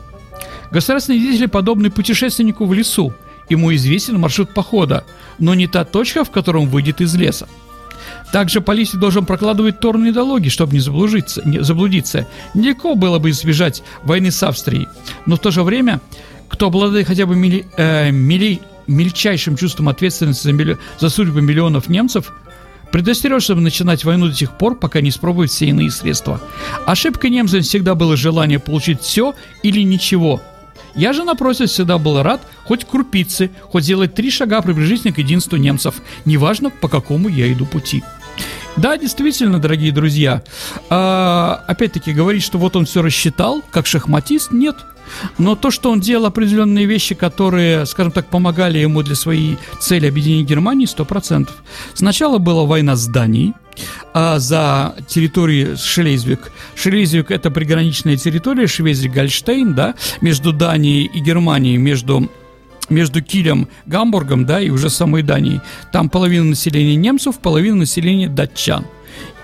Государственные 0.71 1.21
деятели 1.21 1.45
подобны 1.47 1.91
путешественнику 1.91 2.65
в 2.65 2.73
лесу. 2.73 3.13
Ему 3.49 3.73
известен 3.75 4.19
маршрут 4.19 4.53
похода, 4.53 5.03
но 5.39 5.53
не 5.53 5.67
та 5.67 5.83
точка, 5.83 6.23
в 6.23 6.31
котором 6.31 6.67
выйдет 6.67 7.01
из 7.01 7.15
леса. 7.15 7.47
Также 8.31 8.61
полиция 8.61 8.99
должен 8.99 9.25
прокладывать 9.25 9.79
торные 9.79 10.11
дороги, 10.11 10.49
чтобы 10.49 10.73
не 10.73 10.79
заблудиться, 10.79 11.41
не 11.45 11.63
заблудиться. 11.63 12.27
Нелегко 12.53 12.95
было 12.95 13.19
бы 13.19 13.31
избежать 13.31 13.83
войны 14.03 14.31
с 14.31 14.41
Австрией, 14.43 14.87
но 15.25 15.35
в 15.35 15.39
то 15.39 15.51
же 15.51 15.63
время, 15.63 15.99
кто 16.47 16.67
обладает 16.67 17.07
хотя 17.07 17.25
бы 17.25 17.35
мили, 17.35 17.65
э, 17.77 18.11
мили, 18.11 18.61
мельчайшим 18.87 19.55
чувством 19.55 19.89
ответственности 19.89 20.43
за, 20.43 20.53
милли, 20.53 20.77
за 20.99 21.09
судьбы 21.09 21.41
миллионов 21.41 21.89
немцев, 21.89 22.31
предостерег, 22.91 23.41
чтобы 23.41 23.61
начинать 23.61 24.03
войну 24.03 24.27
до 24.27 24.33
тех 24.33 24.57
пор, 24.57 24.75
пока 24.75 25.01
не 25.01 25.09
испробуют 25.09 25.51
все 25.51 25.67
иные 25.67 25.91
средства. 25.91 26.41
Ошибкой 26.85 27.29
немцев 27.29 27.63
всегда 27.63 27.95
было 27.95 28.17
желание 28.17 28.59
получить 28.59 29.01
все 29.01 29.35
или 29.63 29.81
ничего. 29.81 30.41
Я 30.95 31.13
же, 31.13 31.23
напротив, 31.23 31.69
всегда 31.69 31.97
был 31.97 32.21
рад 32.21 32.41
хоть 32.65 32.85
крупицы, 32.85 33.51
хоть 33.63 33.83
сделать 33.83 34.13
три 34.13 34.29
шага 34.29 34.61
приближительно 34.61 35.13
к 35.13 35.17
единству 35.17 35.57
немцев, 35.57 36.01
неважно, 36.25 36.69
по 36.69 36.87
какому 36.87 37.29
я 37.29 37.51
иду 37.51 37.65
пути. 37.65 38.03
Да, 38.77 38.97
действительно, 38.97 39.59
дорогие 39.59 39.91
друзья. 39.91 40.43
А, 40.89 41.63
опять-таки, 41.67 42.13
говорить, 42.13 42.43
что 42.43 42.57
вот 42.57 42.75
он 42.75 42.85
все 42.85 43.01
рассчитал, 43.01 43.61
как 43.71 43.85
шахматист, 43.85 44.51
нет. 44.51 44.75
Но 45.37 45.55
то, 45.55 45.71
что 45.71 45.91
он 45.91 45.99
делал 45.99 46.27
определенные 46.27 46.85
вещи, 46.85 47.15
которые, 47.15 47.85
скажем 47.85 48.11
так, 48.11 48.27
помогали 48.27 48.77
ему 48.77 49.01
для 49.01 49.15
своей 49.15 49.57
цели 49.79 50.07
объединения 50.07 50.43
Германии, 50.43 50.87
100%. 50.87 51.49
Сначала 51.93 52.37
была 52.37 52.63
война 52.63 52.95
с 52.95 53.07
Данией, 53.07 53.53
а 54.13 54.39
за 54.39 54.95
территорию 55.07 55.77
Шлезвиг. 55.77 56.51
Шлезвиг– 56.75 57.31
это 57.31 57.49
приграничная 57.51 58.17
территория, 58.17 58.65
Швезвиг-Гольштейн, 58.67 59.73
да, 59.73 59.95
между 60.21 60.53
Данией 60.53 61.05
и 61.05 61.19
Германией, 61.19 61.77
между 61.77 62.29
между 62.89 63.21
Килем, 63.21 63.67
Гамбургом, 63.85 64.45
да, 64.45 64.61
и 64.61 64.69
уже 64.69 64.89
самой 64.89 65.23
Данией. 65.23 65.61
Там 65.91 66.09
половина 66.09 66.45
населения 66.45 66.95
немцев, 66.95 67.39
половина 67.39 67.77
населения 67.77 68.27
датчан– 68.27 68.85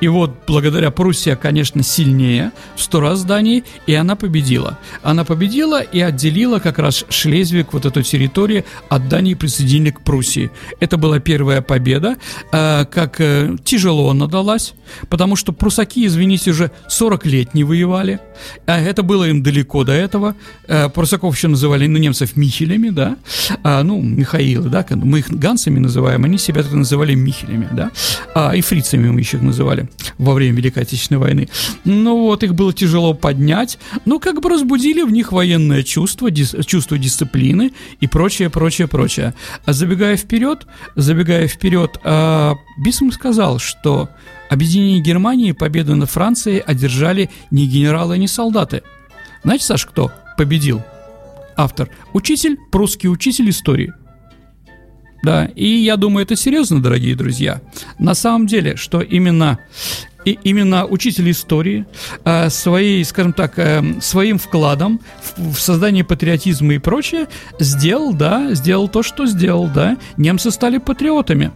и 0.01 0.07
вот 0.07 0.31
благодаря 0.47 0.91
Пруссия, 0.91 1.35
конечно, 1.35 1.81
сильнее 1.83 2.51
в 2.75 2.81
сто 2.81 2.99
раз 2.99 3.23
Дании, 3.23 3.63
и 3.87 3.93
она 3.93 4.15
победила. 4.15 4.77
Она 5.03 5.23
победила 5.23 5.81
и 5.81 5.99
отделила 5.99 6.59
как 6.59 6.79
раз 6.79 7.05
Шлезвиг, 7.09 7.73
вот 7.73 7.85
эту 7.85 8.01
территорию, 8.01 8.65
от 8.89 9.07
Дании 9.07 9.33
присоединили 9.33 9.91
к 9.91 10.01
Пруссии. 10.01 10.51
Это 10.79 10.97
была 10.97 11.19
первая 11.19 11.61
победа, 11.61 12.17
э, 12.51 12.85
как 12.85 13.21
э, 13.21 13.55
тяжело 13.63 14.09
она 14.09 14.27
далась, 14.27 14.73
потому 15.09 15.35
что 15.35 15.53
прусаки, 15.53 16.05
извините, 16.05 16.51
уже 16.51 16.71
40 16.89 17.25
лет 17.25 17.53
не 17.53 17.63
воевали, 17.63 18.19
а 18.65 18.79
это 18.79 19.01
было 19.03 19.25
им 19.25 19.43
далеко 19.43 19.83
до 19.83 19.93
этого. 19.93 20.35
Э, 20.67 20.89
прусаков 20.89 21.35
еще 21.35 21.47
называли, 21.47 21.87
ну, 21.87 21.97
немцев 21.97 22.35
Михелями, 22.35 22.89
да, 22.89 23.17
а, 23.63 23.83
ну, 23.83 24.01
Михаилы, 24.01 24.69
да, 24.69 24.85
мы 24.89 25.19
их 25.19 25.29
ганцами 25.29 25.79
называем, 25.79 26.25
они 26.25 26.37
себя 26.37 26.63
так 26.63 26.73
называли 26.73 27.15
Михелями, 27.15 27.67
да, 27.71 27.91
а, 28.33 28.55
и 28.55 28.61
фрицами 28.61 29.09
мы 29.09 29.21
еще 29.21 29.37
их 29.37 29.43
называли 29.43 29.84
во 30.17 30.33
время 30.33 30.57
Великой 30.57 30.83
Отечественной 30.83 31.19
войны. 31.19 31.49
Ну 31.83 32.23
вот, 32.23 32.43
их 32.43 32.55
было 32.55 32.73
тяжело 32.73 33.13
поднять, 33.13 33.77
но 34.05 34.19
как 34.19 34.41
бы 34.41 34.49
разбудили 34.49 35.01
в 35.01 35.11
них 35.11 35.31
военное 35.31 35.83
чувство, 35.83 36.31
дис, 36.31 36.55
чувство 36.65 36.97
дисциплины 36.97 37.73
и 37.99 38.07
прочее, 38.07 38.49
прочее, 38.49 38.87
прочее. 38.87 39.33
А 39.65 39.73
забегая 39.73 40.17
вперед, 40.17 40.67
забегая 40.95 41.47
вперед, 41.47 41.99
а, 42.03 42.55
Бисмарк 42.77 43.15
сказал, 43.15 43.59
что 43.59 44.09
объединение 44.49 45.01
Германии 45.01 45.49
и 45.49 45.53
победу 45.53 45.95
над 45.95 46.09
Францией 46.09 46.59
одержали 46.59 47.29
не 47.51 47.67
генералы, 47.67 48.17
не 48.17 48.27
солдаты. 48.27 48.83
Знаете, 49.43 49.65
Саш, 49.65 49.85
кто 49.85 50.11
победил? 50.37 50.81
Автор. 51.57 51.89
Учитель, 52.13 52.57
прусский 52.71 53.09
учитель 53.09 53.49
истории– 53.49 53.93
да, 55.25 55.45
и 55.55 55.67
я 55.67 55.97
думаю, 55.97 56.23
это 56.23 56.35
серьезно, 56.35 56.81
дорогие 56.81 57.15
друзья. 57.15 57.61
На 57.99 58.13
самом 58.13 58.47
деле, 58.47 58.75
что 58.75 59.01
именно 59.01 59.59
и 60.25 60.39
именно 60.43 60.85
учитель 60.85 61.29
истории 61.29 61.85
э, 62.23 62.49
своей, 62.49 63.05
скажем 63.05 63.31
так, 63.31 63.59
э, 63.59 63.83
своим 64.01 64.39
вкладом 64.39 64.99
в, 65.21 65.53
в 65.53 65.59
создание 65.59 66.03
патриотизма 66.03 66.73
и 66.73 66.79
прочее 66.79 67.27
сделал, 67.59 68.11
да, 68.11 68.53
сделал 68.55 68.87
то, 68.87 69.03
что 69.03 69.27
сделал, 69.27 69.67
да. 69.67 69.97
Немцы 70.17 70.49
стали 70.49 70.79
патриотами. 70.79 71.51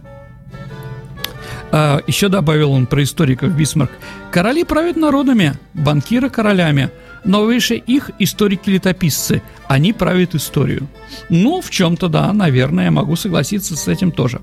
Э, 1.72 2.00
еще 2.06 2.28
добавил 2.28 2.70
он 2.70 2.86
про 2.86 3.02
историков 3.02 3.52
Бисмарк. 3.56 3.90
Короли 4.30 4.62
правят 4.62 4.96
народами, 4.96 5.54
банкиры 5.74 6.30
королями, 6.30 6.90
но 7.24 7.44
выше 7.44 7.74
их 7.74 8.10
историки-летописцы. 8.18 9.42
Они 9.68 9.92
правят 9.92 10.34
историю. 10.34 10.88
Ну, 11.28 11.60
в 11.60 11.70
чем-то, 11.70 12.08
да, 12.08 12.32
наверное, 12.32 12.84
я 12.84 12.90
могу 12.90 13.16
согласиться 13.16 13.76
с 13.76 13.88
этим 13.88 14.10
тоже. 14.12 14.40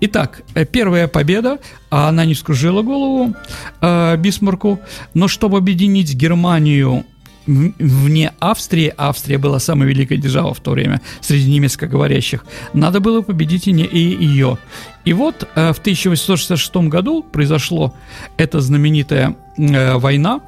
Итак, 0.00 0.42
э, 0.54 0.64
первая 0.64 1.08
победа, 1.08 1.58
а 1.90 2.08
она 2.08 2.24
не 2.24 2.34
скружила 2.34 2.82
голову 2.82 3.34
э, 3.80 4.16
Бисмарку, 4.16 4.80
но 5.14 5.28
чтобы 5.28 5.58
объединить 5.58 6.14
Германию 6.14 7.04
вне 7.46 8.32
Австрии, 8.38 8.92
Австрия 8.96 9.38
была 9.38 9.58
самой 9.58 9.88
великой 9.88 10.18
державой 10.18 10.54
в 10.54 10.60
то 10.60 10.72
время 10.72 11.00
среди 11.20 11.50
немецкоговорящих, 11.50 12.44
надо 12.72 13.00
было 13.00 13.22
победить 13.22 13.66
и, 13.68 13.72
не, 13.72 13.84
и 13.84 13.98
ее. 13.98 14.58
И 15.04 15.12
вот 15.14 15.48
э, 15.54 15.72
в 15.72 15.78
1866 15.78 16.76
году 16.88 17.22
произошло 17.22 17.94
эта 18.36 18.60
знаменитая 18.60 19.36
э, 19.56 19.96
война. 19.96 20.40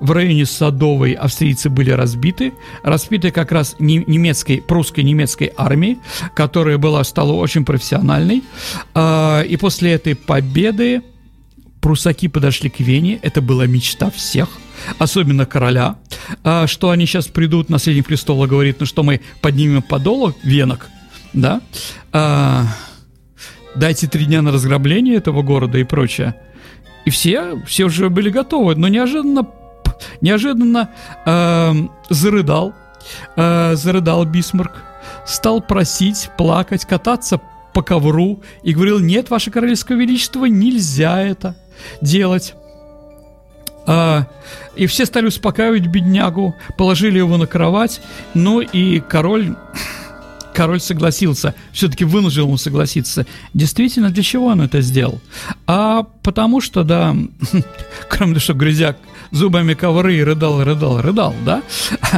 В 0.00 0.10
районе 0.10 0.46
Садовой 0.46 1.12
австрийцы 1.12 1.70
были 1.70 1.90
разбиты. 1.90 2.52
Разбиты 2.82 3.30
как 3.30 3.52
раз 3.52 3.76
немецкой, 3.78 4.60
прусской 4.60 5.04
немецкой 5.04 5.52
армией, 5.56 5.98
которая 6.34 6.76
была, 6.76 7.04
стала 7.04 7.32
очень 7.32 7.64
профессиональной. 7.64 8.42
Э, 8.94 9.44
и 9.46 9.56
после 9.56 9.92
этой 9.92 10.16
победы 10.16 11.02
прусаки 11.80 12.26
подошли 12.26 12.68
к 12.68 12.80
Вене. 12.80 13.20
Это 13.22 13.40
была 13.40 13.66
мечта 13.66 14.10
всех– 14.10 14.48
особенно 14.98 15.46
короля, 15.46 15.96
а, 16.44 16.66
что 16.66 16.90
они 16.90 17.06
сейчас 17.06 17.28
придут, 17.28 17.68
наследник 17.68 18.06
престола 18.06 18.46
говорит, 18.46 18.76
ну 18.80 18.86
что 18.86 19.02
мы 19.02 19.20
поднимем 19.40 19.82
подолу 19.82 20.34
венок, 20.42 20.88
да, 21.32 21.60
а, 22.12 22.66
дайте 23.74 24.06
три 24.06 24.24
дня 24.24 24.42
на 24.42 24.52
разграбление 24.52 25.16
этого 25.16 25.42
города 25.42 25.78
и 25.78 25.84
прочее. 25.84 26.34
И 27.04 27.10
все, 27.10 27.60
все 27.66 27.84
уже 27.84 28.10
были 28.10 28.30
готовы, 28.30 28.74
но 28.74 28.88
неожиданно, 28.88 29.46
неожиданно 30.20 30.90
э, 31.24 31.72
зарыдал, 32.10 32.74
э, 33.36 33.74
зарыдал 33.74 34.26
Бисмарк, 34.26 34.82
стал 35.26 35.62
просить, 35.62 36.30
плакать, 36.36 36.84
кататься 36.84 37.40
по 37.72 37.82
ковру 37.82 38.42
и 38.62 38.74
говорил, 38.74 38.98
нет, 38.98 39.30
ваше 39.30 39.50
королевское 39.50 39.96
величество, 39.96 40.44
нельзя 40.44 41.22
это 41.22 41.56
делать. 42.02 42.54
А, 43.92 44.28
и 44.76 44.86
все 44.86 45.04
стали 45.04 45.26
успокаивать 45.26 45.88
беднягу, 45.88 46.54
положили 46.78 47.18
его 47.18 47.36
на 47.36 47.48
кровать, 47.48 48.00
ну 48.34 48.60
и 48.60 49.00
король 49.00 49.56
король 50.54 50.80
согласился, 50.80 51.56
все-таки 51.72 52.04
вынужден 52.04 52.42
ему 52.42 52.56
согласиться. 52.56 53.26
Действительно, 53.52 54.10
для 54.10 54.22
чего 54.22 54.46
он 54.46 54.60
это 54.60 54.80
сделал? 54.80 55.20
А 55.66 56.04
потому 56.22 56.60
что, 56.60 56.84
да, 56.84 57.16
кроме 58.08 58.34
того, 58.34 58.40
что 58.40 58.54
грызяк 58.54 58.96
зубами 59.32 59.74
ковры 59.74 60.16
и 60.16 60.22
рыдал, 60.22 60.62
рыдал, 60.62 61.00
рыдал, 61.00 61.34
да? 61.44 61.62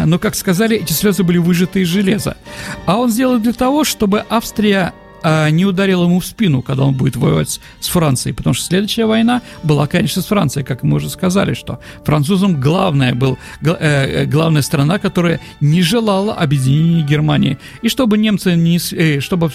Но, 0.05 0.19
как 0.19 0.35
сказали, 0.35 0.77
эти 0.77 0.93
слезы 0.93 1.23
были 1.23 1.39
выжаты 1.39 1.81
из 1.81 1.89
железа. 1.89 2.37
А 2.85 2.99
он 2.99 3.11
сделал 3.11 3.39
для 3.39 3.55
того, 3.55 3.85
чтобы 3.85 4.25
Австрия 4.29 4.93
а, 5.23 5.51
не 5.51 5.65
ударил 5.65 6.05
ему 6.05 6.21
в 6.21 6.27
спину, 6.27 6.63
когда 6.63 6.85
он 6.85 6.95
будет 6.95 7.17
воевать 7.17 7.61
с 7.81 7.89
Францией, 7.89 8.35
потому 8.35 8.55
что 8.55 8.65
следующая 8.65 9.07
война 9.07 9.43
была, 9.63 9.87
конечно, 9.87 10.23
с 10.23 10.27
Францией, 10.27 10.65
как 10.65 10.83
мы 10.83 10.97
уже 10.97 11.11
сказали, 11.11 11.55
что 11.55 11.81
французам 12.05 12.61
главная 12.61 13.15
был 13.15 13.39
э, 13.63 13.75
э, 13.81 14.25
главная 14.27 14.63
страна, 14.63 14.99
которая 14.99 15.41
не 15.61 15.83
желала 15.83 16.35
объединения 16.35 17.03
Германии, 17.03 17.59
и 17.83 17.89
чтобы 17.89 18.19
немцы 18.19 18.55
не, 18.55 18.79
э, 18.93 19.21
чтобы 19.21 19.51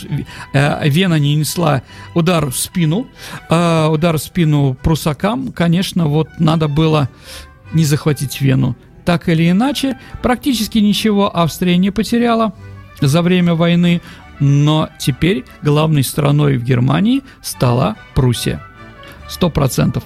э, 0.54 0.90
Вена 0.90 1.16
не 1.20 1.36
несла 1.36 1.84
удар 2.14 2.46
в 2.48 2.58
спину, 2.58 3.08
э, 3.50 3.88
удар 3.88 4.18
в 4.18 4.22
спину 4.22 4.78
прусакам, 4.82 5.52
конечно, 5.52 6.08
вот 6.08 6.30
надо 6.40 6.68
было 6.68 7.10
не 7.74 7.86
захватить 7.86 8.42
Вену. 8.42 8.76
Так 9.06 9.30
или 9.30 9.50
иначе, 9.50 9.98
практически 10.22 10.80
ничего 10.80 11.36
Австрия 11.36 11.78
не 11.78 11.92
потеряла 11.92 12.54
за 13.00 13.22
время 13.22 13.54
войны, 13.54 14.02
но 14.40 14.90
теперь 15.00 15.46
главной 15.62 16.04
страной 16.04 16.58
в 16.58 16.64
Германии 16.64 17.24
стала 17.42 17.96
Пруссия. 18.14 18.62
Сто 19.30 19.50
процентов. 19.50 20.04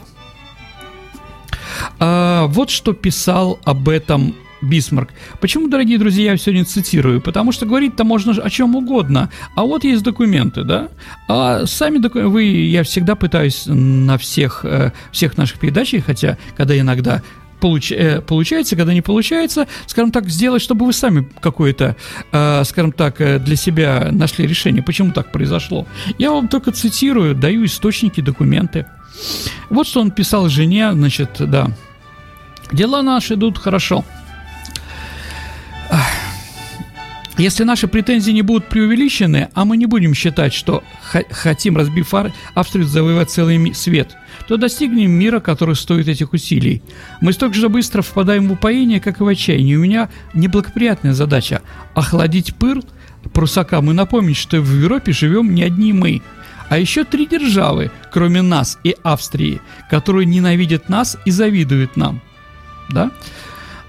А, 1.99 2.47
вот 2.47 2.69
что 2.69 2.93
писал 2.93 3.59
об 3.63 3.89
этом 3.89 4.35
Бисмарк. 4.61 5.09
Почему, 5.39 5.67
дорогие 5.67 5.97
друзья, 5.97 6.31
я 6.31 6.37
сегодня 6.37 6.65
цитирую? 6.65 7.19
Потому 7.19 7.51
что 7.51 7.65
говорить-то 7.65 8.03
можно 8.03 8.33
о 8.33 8.49
чем 8.49 8.75
угодно. 8.75 9.31
А 9.55 9.63
вот 9.63 9.83
есть 9.83 10.03
документы, 10.03 10.63
да? 10.63 10.89
А 11.27 11.65
сами 11.65 11.97
документы, 11.97 12.29
вы, 12.29 12.43
я 12.43 12.83
всегда 12.83 13.15
пытаюсь 13.15 13.63
на 13.65 14.17
всех, 14.17 14.63
э, 14.63 14.91
всех 15.11 15.37
наших 15.37 15.59
передачах, 15.59 16.05
хотя, 16.05 16.37
когда 16.55 16.77
иногда 16.77 17.23
получ, 17.62 17.91
э, 17.91 18.21
получается, 18.21 18.76
когда 18.76 18.93
не 18.93 19.02
получается, 19.02 19.67
скажем 19.86 20.12
так, 20.12 20.28
сделать, 20.30 20.62
чтобы 20.62 20.86
вы 20.86 20.93
сами 20.93 21.28
какое-то, 21.39 21.95
э, 22.32 22.63
скажем 22.65 22.91
так, 22.91 23.21
э, 23.21 23.39
для 23.39 23.56
себя 23.56 24.10
нашли 24.12 24.47
решение, 24.47 24.84
почему 24.84 25.12
так 25.12 25.32
произошло. 25.32 25.86
Я 26.19 26.32
вам 26.32 26.47
только 26.47 26.71
цитирую, 26.71 27.36
даю 27.36 27.65
источники, 27.65 28.21
документы. 28.21 28.86
Вот 29.69 29.88
что 29.88 30.02
он 30.02 30.12
писал 30.12 30.50
жене, 30.50 30.91
значит, 30.93 31.30
да. 31.39 31.67
Дела 32.74 33.02
наши 33.02 33.36
идут 33.36 33.58
хорошо. 33.58 34.04
Если 37.41 37.63
наши 37.63 37.88
претензии 37.88 38.30
не 38.30 38.43
будут 38.43 38.65
преувеличены, 38.65 39.49
а 39.56 39.65
мы 39.65 39.75
не 39.75 39.88
будем 39.88 40.13
считать, 40.13 40.54
что 40.54 40.84
хотим, 41.32 41.75
разбив 41.75 42.13
Австрию, 42.54 42.86
завоевать 42.86 43.32
целый 43.32 43.73
свет, 43.73 44.15
то 44.47 44.58
достигнем 44.58 45.10
мира, 45.10 45.39
который 45.39 45.75
стоит 45.75 46.08
этих 46.08 46.34
усилий. 46.34 46.84
Мы 47.19 47.34
столько 47.34 47.56
же 47.56 47.67
быстро 47.67 48.04
впадаем 48.04 48.47
в 48.47 48.51
упоение, 48.51 48.99
как 48.99 49.21
и 49.21 49.23
в 49.23 49.27
отчаяние. 49.27 49.77
У 49.77 49.82
меня 49.82 50.10
неблагоприятная 50.36 51.13
задача– 51.13 51.63
охладить 51.95 52.54
пыл 52.54 52.84
прусакам 53.34 53.89
и 53.89 53.93
напомнить, 53.95 54.38
что 54.38 54.62
в 54.62 54.80
Европе 54.80 55.12
живем 55.12 55.56
не 55.56 55.63
одни 55.63 55.93
мы– 55.93 56.21
а 56.69 56.77
еще 56.77 57.04
три 57.04 57.25
державы, 57.25 57.91
кроме 58.13 58.41
нас 58.41 58.80
и 58.86 58.95
Австрии, 59.04 59.60
которые 59.89 60.25
ненавидят 60.25 60.88
нас 60.88 61.17
и 61.25 61.32
завидуют 61.32 61.97
нам. 61.97 62.21
Да? 62.89 63.12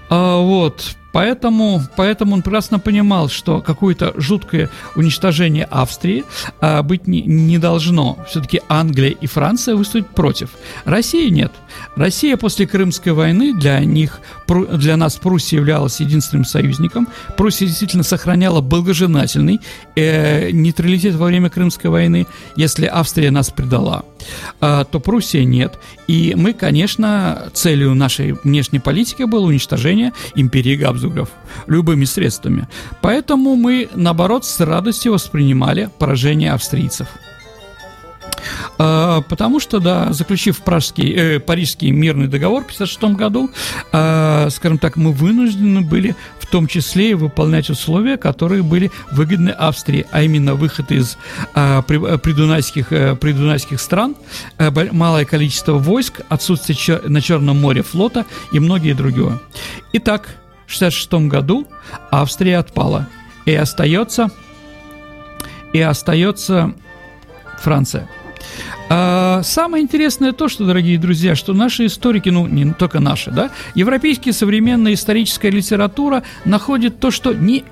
А, 0.09 0.41
вот, 0.41 0.97
Поэтому, 1.13 1.81
поэтому 1.95 2.33
он 2.33 2.41
прекрасно 2.41 2.79
понимал, 2.79 3.29
что 3.29 3.61
какое-то 3.61 4.13
жуткое 4.17 4.69
уничтожение 4.95 5.65
Австрии 5.65 6.25
а, 6.59 6.81
быть 6.81 7.07
не, 7.07 7.21
не 7.21 7.59
должно. 7.59 8.17
Все-таки 8.27 8.61
Англия 8.67 9.11
и 9.11 9.27
Франция 9.27 9.75
выступят 9.75 10.09
против. 10.09 10.49
России 10.85 11.29
нет. 11.29 11.51
Россия 11.95 12.37
после 12.37 12.67
Крымской 12.67 13.13
войны 13.13 13.53
для 13.53 13.79
них, 13.79 14.19
для 14.47 14.97
нас 14.97 15.15
Пруссия 15.15 15.59
являлась 15.59 15.99
единственным 15.99 16.45
союзником. 16.45 17.07
Пруссия 17.37 17.67
действительно 17.67 18.03
сохраняла 18.03 18.61
благожелательный 18.61 19.61
э, 19.95 20.51
нейтралитет 20.51 21.15
во 21.15 21.27
время 21.27 21.49
Крымской 21.49 21.89
войны. 21.89 22.27
Если 22.55 22.85
Австрия 22.85 23.31
нас 23.31 23.49
предала, 23.51 24.05
э, 24.61 24.85
то 24.89 24.99
Пруссия 24.99 25.43
нет. 25.43 25.79
И 26.07 26.33
мы, 26.35 26.53
конечно, 26.53 27.49
целью 27.53 27.93
нашей 27.93 28.33
внешней 28.43 28.79
политики 28.79 29.23
было 29.23 29.45
уничтожение 29.45 30.13
империи 30.35 30.75
Габсбургов 30.75 31.29
любыми 31.67 32.05
средствами. 32.05 32.67
Поэтому 33.01 33.55
мы, 33.55 33.89
наоборот, 33.95 34.45
с 34.45 34.59
радостью 34.59 35.13
воспринимали 35.13 35.89
поражение 35.99 36.51
австрийцев. 36.51 37.07
А, 38.77 39.21
потому 39.21 39.59
что, 39.59 39.79
да, 39.79 40.13
заключив 40.13 40.61
пражский, 40.61 41.13
э, 41.13 41.39
Парижский 41.39 41.91
мирный 41.91 42.27
договор 42.27 42.63
в 42.63 42.73
1956 42.73 43.15
году, 43.15 43.49
э, 43.91 44.49
скажем 44.49 44.77
так, 44.77 44.97
мы 44.97 45.11
вынуждены 45.11 45.81
были 45.81 46.15
в 46.39 46.45
том 46.47 46.67
числе 46.67 47.11
и 47.11 47.13
выполнять 47.13 47.69
условия, 47.69 48.17
которые 48.17 48.63
были 48.63 48.91
выгодны 49.11 49.49
Австрии, 49.49 50.05
а 50.11 50.21
именно 50.21 50.55
выход 50.55 50.91
из 50.91 51.17
э, 51.55 51.81
придунайских, 51.83 52.91
э, 52.91 53.15
придунайских 53.15 53.79
стран, 53.79 54.15
э, 54.57 54.69
малое 54.91 55.25
количество 55.25 55.73
войск, 55.73 56.21
отсутствие 56.29 56.75
чер- 56.75 57.07
на 57.09 57.21
Черном 57.21 57.59
море 57.59 57.81
флота 57.81 58.25
и 58.51 58.59
многие 58.59 58.93
другие. 58.93 59.39
Итак, 59.93 60.35
в 60.67 60.75
1966 60.75 61.27
году 61.29 61.67
Австрия 62.11 62.57
отпала, 62.57 63.07
и 63.45 63.53
остается, 63.53 64.29
и 65.73 65.79
остается 65.79 66.73
Франция. 67.61 68.09
А, 68.89 69.41
самое 69.43 69.83
интересное 69.83 70.31
то, 70.31 70.47
что, 70.47 70.65
дорогие 70.65 70.97
друзья, 70.97 71.35
что 71.35 71.53
наши 71.53 71.85
историки, 71.85 72.29
ну, 72.29 72.47
не 72.47 72.73
только 72.73 72.99
наши, 72.99 73.31
да, 73.31 73.51
европейская 73.75 74.33
современная 74.33 74.93
историческая 74.93 75.49
литература 75.49 76.23
находит 76.45 76.99
то, 76.99 77.11
что 77.11 77.33
не 77.33 77.63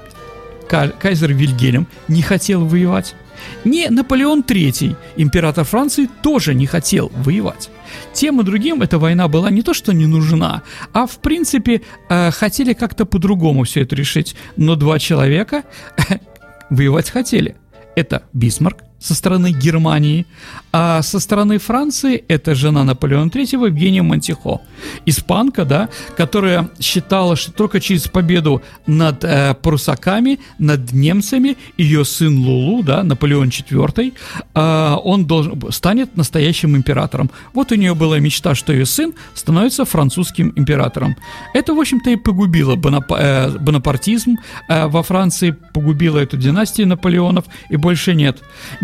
кайзер 0.68 1.34
Вильгельм 1.34 1.88
не 2.08 2.22
хотел 2.22 2.66
воевать, 2.66 3.16
не 3.64 3.90
Наполеон 3.90 4.42
III, 4.42 4.96
император 5.18 5.66
Франции, 5.66 6.10
тоже 6.22 6.54
не 6.54 6.66
хотел 6.66 7.12
воевать. 7.14 7.70
Тем 8.14 8.40
и 8.42 8.44
другим 8.44 8.82
эта 8.82 8.98
война 8.98 9.28
была 9.28 9.50
не 9.50 9.62
то, 9.62 9.74
что 9.74 9.94
не 9.94 10.06
нужна, 10.06 10.64
а 10.94 11.06
в 11.06 11.18
принципе 11.20 11.82
э, 12.10 12.32
хотели 12.32 12.74
как-то 12.74 13.06
по-другому 13.06 13.64
все 13.64 13.82
это 13.82 13.96
решить. 13.96 14.36
Но 14.56 14.76
два 14.76 15.00
человека 15.00 15.64
воевать 16.70 17.10
хотели. 17.10 17.56
Это 17.96 18.24
Бисмарк 18.34 18.91
со 19.02 19.16
стороны 19.16 19.52
Германии, 19.52 20.26
а 20.72 21.02
со 21.02 21.20
стороны 21.20 21.58
Франции 21.58 22.24
это 22.28 22.56
жена 22.56 22.84
Наполеона 22.84 23.30
III 23.30 23.66
Евгения 23.68 24.04
Монтихо, 24.04 24.62
испанка, 25.08 25.66
да, 25.66 25.90
которая 26.16 26.70
считала, 26.80 27.36
что 27.36 27.52
только 27.52 27.80
через 27.80 28.08
победу 28.08 28.62
над 28.86 29.24
э, 29.24 29.56
прусаками, 29.56 30.40
над 30.60 30.92
немцами, 30.94 31.58
ее 31.78 32.06
сын 32.06 32.38
Лулу, 32.38 32.84
да, 32.84 33.04
Наполеон 33.04 33.50
IV, 33.50 34.14
э, 34.54 34.96
он 35.04 35.26
должен, 35.26 35.72
станет 35.72 36.16
настоящим 36.16 36.78
императором. 36.78 37.32
Вот 37.54 37.72
у 37.72 37.76
нее 37.76 37.96
была 37.96 38.20
мечта, 38.20 38.54
что 38.54 38.72
ее 38.72 38.86
сын 38.86 39.14
становится 39.34 39.84
французским 39.84 40.54
императором. 40.56 41.16
Это, 41.56 41.74
в 41.74 41.80
общем-то, 41.80 42.12
и 42.12 42.16
погубило 42.18 42.76
бонап 42.76 43.12
э, 43.12 43.50
бонапартизм 43.58 44.38
э, 44.70 44.88
во 44.88 45.02
Франции, 45.02 45.56
погубило 45.74 46.20
эту 46.20 46.38
династию 46.38 46.88
Наполеонов, 46.88 47.46
и 47.70 47.78
больше 47.78 48.14
нет. 48.14 48.38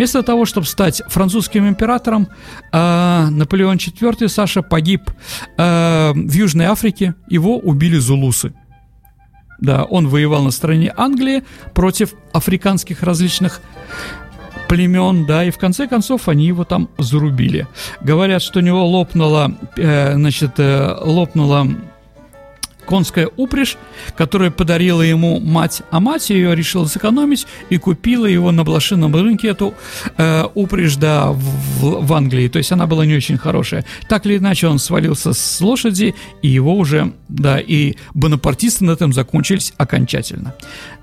Вместо 0.07 0.23
того, 0.23 0.45
чтобы 0.45 0.65
стать 0.65 1.01
французским 1.09 1.67
императором, 1.67 2.29
э, 2.71 3.27
Наполеон 3.29 3.75
IV, 3.75 4.29
Саша, 4.29 4.61
погиб 4.61 5.01
э, 5.57 6.13
в 6.13 6.31
Южной 6.31 6.67
Африке, 6.67 7.15
его 7.27 7.57
убили 7.57 7.97
зулусы. 7.97 8.53
Да, 9.59 9.83
он 9.83 10.07
воевал 10.07 10.43
на 10.43 10.51
стороне 10.51 10.93
Англии 10.95 11.43
против 11.73 12.13
африканских 12.31 13.03
различных 13.03 13.59
племен, 14.69 15.25
да, 15.25 15.43
и 15.43 15.51
в 15.51 15.57
конце 15.57 15.87
концов 15.89 16.29
они 16.29 16.47
его 16.47 16.63
там 16.63 16.87
зарубили. 16.97 17.67
Говорят, 17.99 18.41
что 18.41 18.59
у 18.59 18.61
него 18.61 18.87
лопнула, 18.87 19.57
э, 19.75 20.13
значит, 20.13 20.53
э, 20.57 20.95
лопнула 21.01 21.67
конская 22.87 23.29
упряжь, 23.35 23.77
которую 24.15 24.51
подарила 24.51 25.01
ему 25.01 25.39
мать, 25.39 25.81
а 25.91 25.99
мать 25.99 26.29
ее 26.29 26.55
решила 26.55 26.85
сэкономить 26.85 27.45
и 27.69 27.77
купила 27.77 28.25
его 28.25 28.51
на 28.51 28.63
блошином 28.63 29.13
рынке, 29.15 29.49
эту 29.49 29.73
э, 30.17 30.45
упряжь, 30.55 30.95
да, 30.95 31.31
в, 31.31 32.05
в 32.05 32.13
Англии. 32.13 32.47
То 32.47 32.57
есть 32.57 32.71
она 32.71 32.87
была 32.87 33.05
не 33.05 33.15
очень 33.15 33.37
хорошая. 33.37 33.85
Так 34.07 34.25
или 34.25 34.37
иначе, 34.37 34.67
он 34.67 34.79
свалился 34.79 35.33
с 35.33 35.61
лошади, 35.61 36.15
и 36.41 36.47
его 36.47 36.75
уже, 36.75 37.13
да, 37.27 37.59
и 37.59 37.95
бонапартисты 38.13 38.85
на 38.85 38.91
этом 38.91 39.13
закончились 39.13 39.73
окончательно 39.77 40.53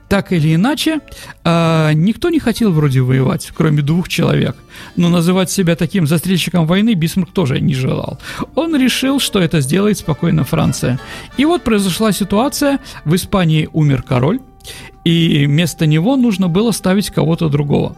так 0.08 0.32
или 0.32 0.54
иначе, 0.54 1.00
э, 1.44 1.92
никто 1.94 2.30
не 2.30 2.38
хотел 2.38 2.72
вроде 2.72 3.00
воевать, 3.00 3.50
кроме 3.54 3.82
двух 3.82 4.08
человек. 4.08 4.56
Но 4.96 5.08
называть 5.08 5.50
себя 5.50 5.76
таким 5.76 6.06
застрельщиком 6.06 6.66
войны 6.66 6.94
Бисмарк 6.94 7.32
тоже 7.32 7.60
не 7.60 7.74
желал. 7.74 8.18
Он 8.54 8.76
решил, 8.76 9.20
что 9.20 9.40
это 9.40 9.60
сделает 9.60 9.98
спокойно 9.98 10.44
Франция. 10.44 11.00
И 11.36 11.44
вот 11.44 11.62
произошла 11.62 12.12
ситуация, 12.12 12.78
в 13.04 13.14
Испании 13.14 13.68
умер 13.72 14.02
король, 14.02 14.40
и 15.04 15.44
вместо 15.46 15.86
него 15.86 16.16
нужно 16.16 16.48
было 16.48 16.70
ставить 16.70 17.10
кого-то 17.10 17.48
другого. 17.48 17.96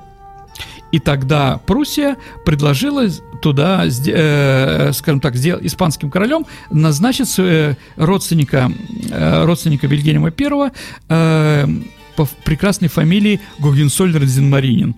И 0.92 0.98
тогда 0.98 1.60
Пруссия 1.66 2.16
предложила 2.44 3.08
туда, 3.42 3.84
э, 3.86 4.92
скажем 4.92 5.20
так, 5.20 5.36
сделать 5.36 5.64
испанским 5.66 6.10
королем 6.10 6.46
назначить 6.70 7.34
э, 7.38 7.74
родственника, 7.96 8.70
э, 9.10 9.44
родственника 9.44 9.86
Вильгельма 9.86 10.28
I, 10.28 10.70
э, 11.08 11.66
по 12.16 12.26
прекрасной 12.44 12.88
фамилии 12.88 13.40
Гогенсольдер 13.58 14.24
Зинмаринин. 14.24 14.94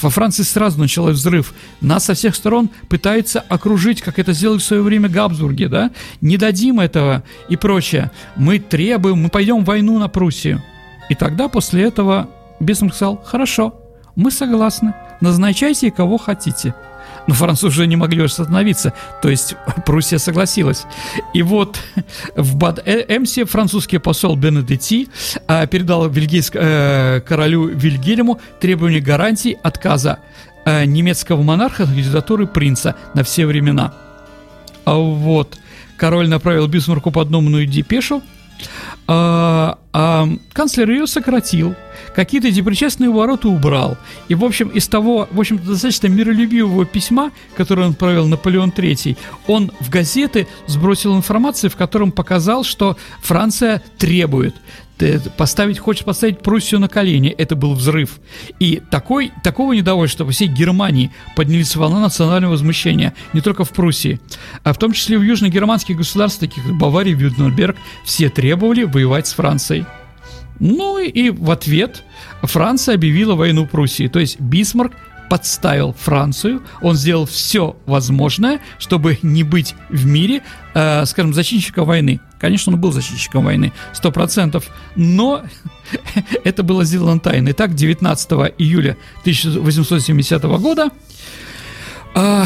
Во 0.00 0.10
Франции 0.10 0.44
сразу 0.44 0.78
начался 0.78 1.12
взрыв. 1.12 1.52
Нас 1.80 2.04
со 2.04 2.14
всех 2.14 2.36
сторон 2.36 2.70
пытаются 2.88 3.40
окружить, 3.40 4.00
как 4.00 4.18
это 4.18 4.32
сделали 4.32 4.58
в 4.58 4.62
свое 4.62 4.82
время 4.82 5.08
Габсбурги, 5.08 5.64
да? 5.64 5.90
Не 6.20 6.36
дадим 6.36 6.78
этого 6.78 7.24
и 7.48 7.56
прочее. 7.56 8.12
Мы 8.36 8.60
требуем, 8.60 9.22
мы 9.22 9.28
пойдем 9.28 9.62
в 9.62 9.64
войну 9.64 9.98
на 9.98 10.08
Пруссию. 10.08 10.62
И 11.08 11.14
тогда 11.14 11.48
после 11.48 11.82
этого 11.84 12.30
Бисмарк 12.60 12.94
сказал, 12.94 13.20
хорошо, 13.24 13.74
мы 14.14 14.30
согласны, 14.30 14.94
назначайте 15.20 15.90
кого 15.90 16.18
хотите– 16.18 16.74
но 17.28 17.34
французы 17.34 17.68
уже 17.68 17.86
не 17.86 17.94
могли 17.94 18.24
остановиться, 18.24 18.94
то 19.22 19.28
есть 19.28 19.54
Пруссия 19.86 20.18
согласилась. 20.18 20.84
И 21.34 21.42
вот 21.42 21.78
в 22.34 22.56
Бад-Эмсе 22.56 23.44
французский 23.44 23.98
посол 23.98 24.34
Бенедетти 24.34 25.08
э, 25.46 25.66
передал 25.66 26.08
вильгейск, 26.08 26.56
э, 26.56 27.20
королю 27.20 27.66
Вильгельму 27.66 28.40
требование 28.60 29.00
гарантий 29.00 29.58
отказа 29.62 30.20
э, 30.64 30.86
немецкого 30.86 31.42
монарха 31.42 31.82
от 31.82 31.90
кандидатуры 31.90 32.46
принца 32.46 32.96
на 33.14 33.22
все 33.24 33.44
времена. 33.44 33.92
А 34.86 34.96
вот 34.96 35.58
король 35.98 36.28
направил 36.28 36.66
Бисмарку 36.66 37.10
подномную 37.10 37.66
депешу, 37.66 38.22
а, 39.06 39.78
а 39.92 40.28
канцлер 40.52 40.90
ее 40.90 41.06
сократил, 41.06 41.74
какие-то 42.14 42.48
эти 42.48 42.60
причастные 42.60 43.10
ворота 43.10 43.48
убрал. 43.48 43.96
И, 44.28 44.34
в 44.34 44.44
общем, 44.44 44.68
из 44.68 44.88
того, 44.88 45.28
в 45.30 45.40
общем 45.40 45.58
достаточно 45.58 46.08
миролюбивого 46.08 46.84
письма, 46.84 47.30
которое 47.56 47.86
он 47.86 47.94
провел 47.94 48.26
Наполеон 48.26 48.70
III, 48.70 49.16
он 49.46 49.72
в 49.80 49.90
газеты 49.90 50.46
сбросил 50.66 51.16
информацию, 51.16 51.70
в 51.70 51.76
котором 51.76 52.12
показал, 52.12 52.64
что 52.64 52.96
Франция 53.22 53.82
требует 53.98 54.54
поставить, 55.36 55.78
хочет 55.78 56.04
поставить 56.04 56.40
Пруссию 56.40 56.80
на 56.80 56.88
колени. 56.88 57.28
Это 57.30 57.56
был 57.56 57.74
взрыв. 57.74 58.20
И 58.58 58.82
такой, 58.90 59.32
такого 59.42 59.72
недовольства 59.72 60.24
по 60.24 60.30
всей 60.30 60.48
Германии 60.48 61.10
поднялись 61.36 61.76
волна 61.76 62.00
национального 62.00 62.52
возмущения. 62.52 63.14
Не 63.32 63.40
только 63.40 63.64
в 63.64 63.70
Пруссии, 63.70 64.20
а 64.64 64.72
в 64.72 64.78
том 64.78 64.92
числе 64.92 65.18
в 65.18 65.22
южногерманских 65.22 65.96
государствах, 65.96 66.50
таких 66.50 66.64
как 66.64 66.76
Бавария, 66.76 67.14
Вюртемберг, 67.14 67.76
все 68.04 68.28
требовали 68.28 68.84
воевать 68.84 69.26
с 69.26 69.32
Францией. 69.32 69.86
Ну 70.60 70.98
и 70.98 71.30
в 71.30 71.50
ответ 71.50 72.04
Франция 72.42 72.96
объявила 72.96 73.34
войну 73.34 73.66
Пруссии. 73.66 74.08
То 74.08 74.18
есть 74.18 74.40
Бисмарк 74.40 74.92
подставил 75.28 75.94
Францию, 75.94 76.62
он 76.80 76.96
сделал 76.96 77.26
все 77.26 77.76
возможное, 77.86 78.60
чтобы 78.78 79.18
не 79.22 79.42
быть 79.42 79.74
в 79.88 80.06
мире, 80.06 80.42
э, 80.74 81.04
скажем, 81.06 81.34
зачинщиком 81.34 81.86
войны. 81.86 82.20
Конечно, 82.40 82.72
он 82.72 82.80
был 82.80 82.92
зачинщиком 82.92 83.44
войны, 83.44 83.72
сто 83.92 84.10
процентов, 84.12 84.66
но 84.96 85.42
это 86.44 86.62
было 86.62 86.84
сделано 86.84 87.20
тайно. 87.20 87.50
Итак, 87.50 87.74
19 87.74 88.30
июля 88.58 88.96
1870 89.20 90.42
года 90.42 90.90
э, 92.14 92.44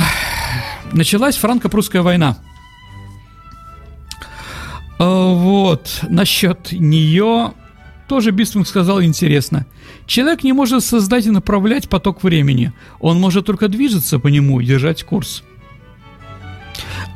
началась 0.92 1.36
франко-прусская 1.36 2.02
война. 2.02 2.38
Э, 4.98 5.32
вот, 5.34 6.00
насчет 6.08 6.72
нее 6.72 7.52
тоже 8.08 8.30
Бисмарк 8.30 8.68
сказал 8.68 9.02
интересно. 9.02 9.66
Человек 10.06 10.44
не 10.44 10.52
может 10.52 10.84
создать 10.84 11.26
и 11.26 11.30
направлять 11.30 11.88
поток 11.88 12.22
времени. 12.22 12.72
Он 13.00 13.20
может 13.20 13.46
только 13.46 13.68
движется 13.68 14.18
по 14.18 14.28
нему 14.28 14.60
и 14.60 14.66
держать 14.66 15.04
курс. 15.04 15.42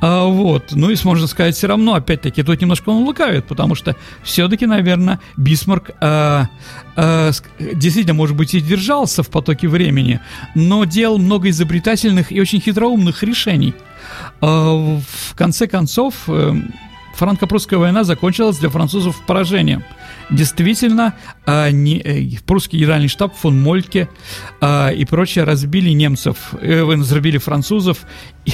А, 0.00 0.26
вот, 0.26 0.72
ну 0.72 0.90
и 0.90 0.96
можно 1.04 1.26
сказать, 1.26 1.56
все 1.56 1.68
равно, 1.68 1.94
опять-таки, 1.94 2.42
тут 2.42 2.60
немножко 2.60 2.90
он 2.90 3.04
лукавит, 3.04 3.46
потому 3.46 3.74
что 3.74 3.96
все-таки, 4.22 4.66
наверное, 4.66 5.20
Бисмарк 5.36 5.90
а, 6.00 6.48
а, 6.96 7.30
действительно, 7.58 8.14
может 8.14 8.36
быть, 8.36 8.54
и 8.54 8.60
держался 8.60 9.22
в 9.22 9.30
потоке 9.30 9.68
времени, 9.68 10.20
но 10.54 10.84
делал 10.84 11.18
много 11.18 11.48
изобретательных 11.48 12.30
и 12.30 12.40
очень 12.40 12.60
хитроумных 12.60 13.22
решений. 13.22 13.74
А, 14.40 14.98
в 15.00 15.34
конце 15.34 15.66
концов, 15.66 16.14
э, 16.28 16.54
франко-прусская 17.14 17.78
война 17.78 18.04
закончилась 18.04 18.58
для 18.58 18.68
французов 18.68 19.20
поражением. 19.26 19.82
Действительно, 20.28 21.14
а, 21.46 21.70
не, 21.70 22.00
э, 22.00 22.38
прусский 22.44 22.80
генеральный 22.80 23.06
штаб 23.06 23.36
фон 23.36 23.60
Мольтке 23.60 24.08
а, 24.60 24.88
и 24.88 25.04
прочее 25.04 25.44
разбили 25.44 25.90
немцев, 25.90 26.52
э, 26.60 26.82
разбили 26.82 27.38
французов, 27.38 27.98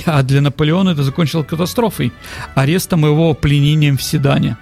а 0.07 0.23
для 0.23 0.43
Наполеона 0.43 0.91
это 0.91 1.03
закончилось 1.03 1.47
катастрофой, 1.49 2.13
арестом 2.55 3.07
его 3.07 3.33
пленением 3.33 3.97
в 3.97 4.03
Седане. 4.03 4.59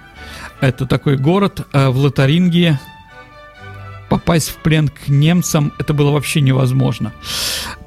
Это 0.61 0.85
такой 0.85 1.17
город 1.17 1.67
э, 1.73 1.89
в 1.89 1.97
Лотарингии, 1.97 2.79
попасть 4.09 4.49
в 4.49 4.55
плен 4.57 4.87
к 4.87 5.09
немцам 5.09 5.73
это 5.79 5.93
было 5.93 6.11
вообще 6.11 6.39
невозможно. 6.39 7.11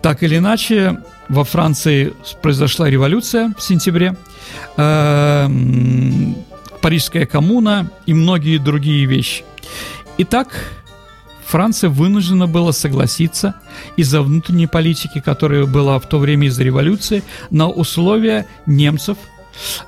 Так 0.03 0.23
или 0.23 0.37
иначе, 0.37 0.99
во 1.31 1.45
Франции 1.45 2.13
произошла 2.43 2.91
революция 2.91 3.55
в 3.57 3.63
сентябре. 3.63 4.17
Парижская 6.85 7.25
коммуна 7.25 7.91
и 8.05 8.13
многие 8.13 8.59
другие 8.59 9.07
вещи. 9.07 9.43
Итак, 10.19 10.49
Франция 11.47 11.89
вынуждена 11.89 12.47
была 12.47 12.73
согласиться 12.73 13.55
из-за 13.97 14.21
внутренней 14.21 14.67
политики, 14.67 15.23
которая 15.25 15.65
была 15.65 15.99
в 15.99 16.07
то 16.07 16.19
время 16.19 16.49
из-за 16.49 16.63
революции, 16.63 17.23
на 17.49 17.71
условия 17.71 18.47
немцев. 18.67 19.17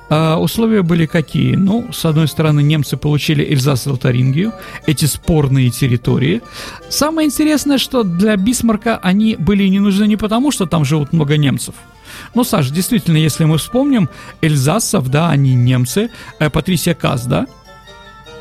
А 0.09 0.37
условия 0.37 0.81
были 0.81 1.05
какие? 1.05 1.55
Ну, 1.55 1.91
с 1.91 2.05
одной 2.05 2.27
стороны, 2.27 2.61
немцы 2.61 2.97
получили 2.97 3.43
Эльзас 3.43 3.87
и 3.87 3.89
Лотарингию, 3.89 4.53
эти 4.85 5.05
спорные 5.05 5.69
территории. 5.69 6.41
Самое 6.89 7.27
интересное, 7.27 7.77
что 7.77 8.03
для 8.03 8.35
Бисмарка 8.37 8.97
они 8.97 9.35
были 9.35 9.67
не 9.67 9.79
нужны 9.79 10.05
не 10.05 10.17
потому, 10.17 10.51
что 10.51 10.65
там 10.65 10.85
живут 10.85 11.13
много 11.13 11.37
немцев– 11.37 11.75
ну, 12.33 12.43
Саш, 12.43 12.69
действительно, 12.69 13.17
если 13.17 13.45
мы 13.45 13.57
вспомним, 13.57 14.09
эльзасов, 14.41 15.09
да, 15.09 15.29
они 15.29 15.55
немцы, 15.55 16.09
э, 16.39 16.49
Патрисия 16.49 16.93
Каз, 16.93 17.25
да, 17.25 17.47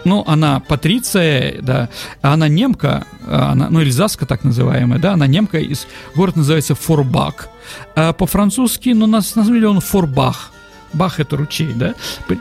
ну, 0.04 0.22
она 0.26 0.60
патриция, 0.60 1.60
да, 1.60 1.88
она 2.22 2.46
немка, 2.46 3.06
она, 3.26 3.68
ну, 3.70 3.80
эльзаска 3.80 4.24
так 4.24 4.44
называемая, 4.44 5.00
да, 5.00 5.14
она 5.14 5.26
немка, 5.26 5.58
из, 5.58 5.88
город 6.14 6.36
называется 6.36 6.76
Форбак. 6.76 7.48
А 7.96 8.12
по-французски, 8.12 8.90
ну, 8.90 9.06
на, 9.06 9.18
на 9.18 9.22
самом 9.22 9.52
деле 9.52 9.68
он 9.68 9.80
Форбах. 9.80 10.52
Бах 10.92 11.20
это 11.20 11.36
ручей, 11.36 11.72
да? 11.74 11.94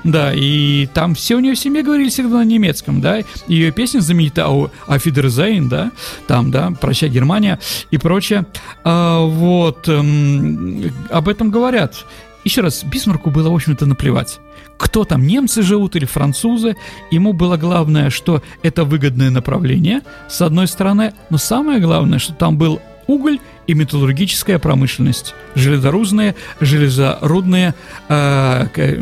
Да, 0.03 0.33
и 0.33 0.87
там 0.87 1.15
все 1.15 1.35
у 1.35 1.39
нее 1.39 1.55
в 1.55 1.59
семье 1.59 1.83
говорили 1.83 2.09
всегда 2.09 2.37
на 2.37 2.45
немецком, 2.45 3.01
да? 3.01 3.19
Ее 3.47 3.71
песня 3.71 3.99
знаменита 3.99 4.47
о 4.47 4.69
Фидерзейн, 4.97 5.69
да? 5.69 5.91
Там, 6.27 6.51
да, 6.51 6.71
«Прощай, 6.79 7.09
Германия» 7.09 7.59
и 7.91 7.97
прочее. 7.97 8.45
А, 8.83 9.25
вот, 9.25 9.87
эм, 9.87 10.91
об 11.09 11.29
этом 11.29 11.51
говорят. 11.51 12.05
Еще 12.43 12.61
раз, 12.61 12.83
Бисмарку 12.83 13.31
было, 13.31 13.49
в 13.49 13.55
общем-то, 13.55 13.85
наплевать 13.85 14.39
кто 14.77 15.05
там, 15.05 15.25
немцы 15.25 15.61
живут 15.61 15.95
или 15.95 16.05
французы. 16.05 16.75
Ему 17.11 17.33
было 17.33 17.57
главное, 17.57 18.09
что 18.09 18.41
это 18.61 18.83
выгодное 18.83 19.29
направление, 19.29 20.01
с 20.27 20.41
одной 20.41 20.67
стороны, 20.67 21.13
но 21.29 21.37
самое 21.37 21.79
главное, 21.79 22.19
что 22.19 22.33
там 22.33 22.57
был 22.57 22.81
уголь 23.07 23.39
и 23.67 23.73
металлургическая 23.73 24.59
промышленность, 24.59 25.33
железорудные, 25.55 26.35
железорудные, 26.59 27.73
э, 28.09 28.67
э, 28.75 29.01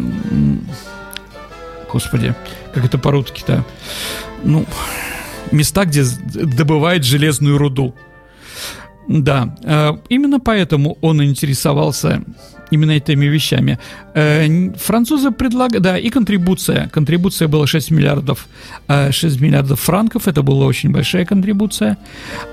господи, 1.92 2.36
как 2.74 2.86
это 2.86 2.98
по-русски-то, 2.98 3.66
ну, 4.44 4.66
места, 5.52 5.86
где 5.86 6.04
добывают 6.04 7.04
железную 7.04 7.58
руду. 7.58 7.94
Да, 9.08 9.56
э, 9.64 9.92
именно 10.10 10.40
поэтому 10.40 10.98
он 11.02 11.24
интересовался 11.24 12.22
именно 12.72 12.92
этими 12.92 13.26
вещами. 13.28 13.78
Э, 14.16 14.72
французы 14.78 15.32
предлагали, 15.32 15.80
да, 15.80 15.98
и 15.98 16.10
контрибуция. 16.10 16.90
Контрибуция 16.90 17.48
была 17.48 17.68
6 17.68 17.92
миллиардов, 17.92 18.48
6 18.88 19.24
э, 19.24 19.44
миллиардов 19.44 19.80
франков, 19.80 20.28
это 20.28 20.42
была 20.42 20.66
очень 20.66 20.92
большая 20.92 21.26
контрибуция. 21.26 21.98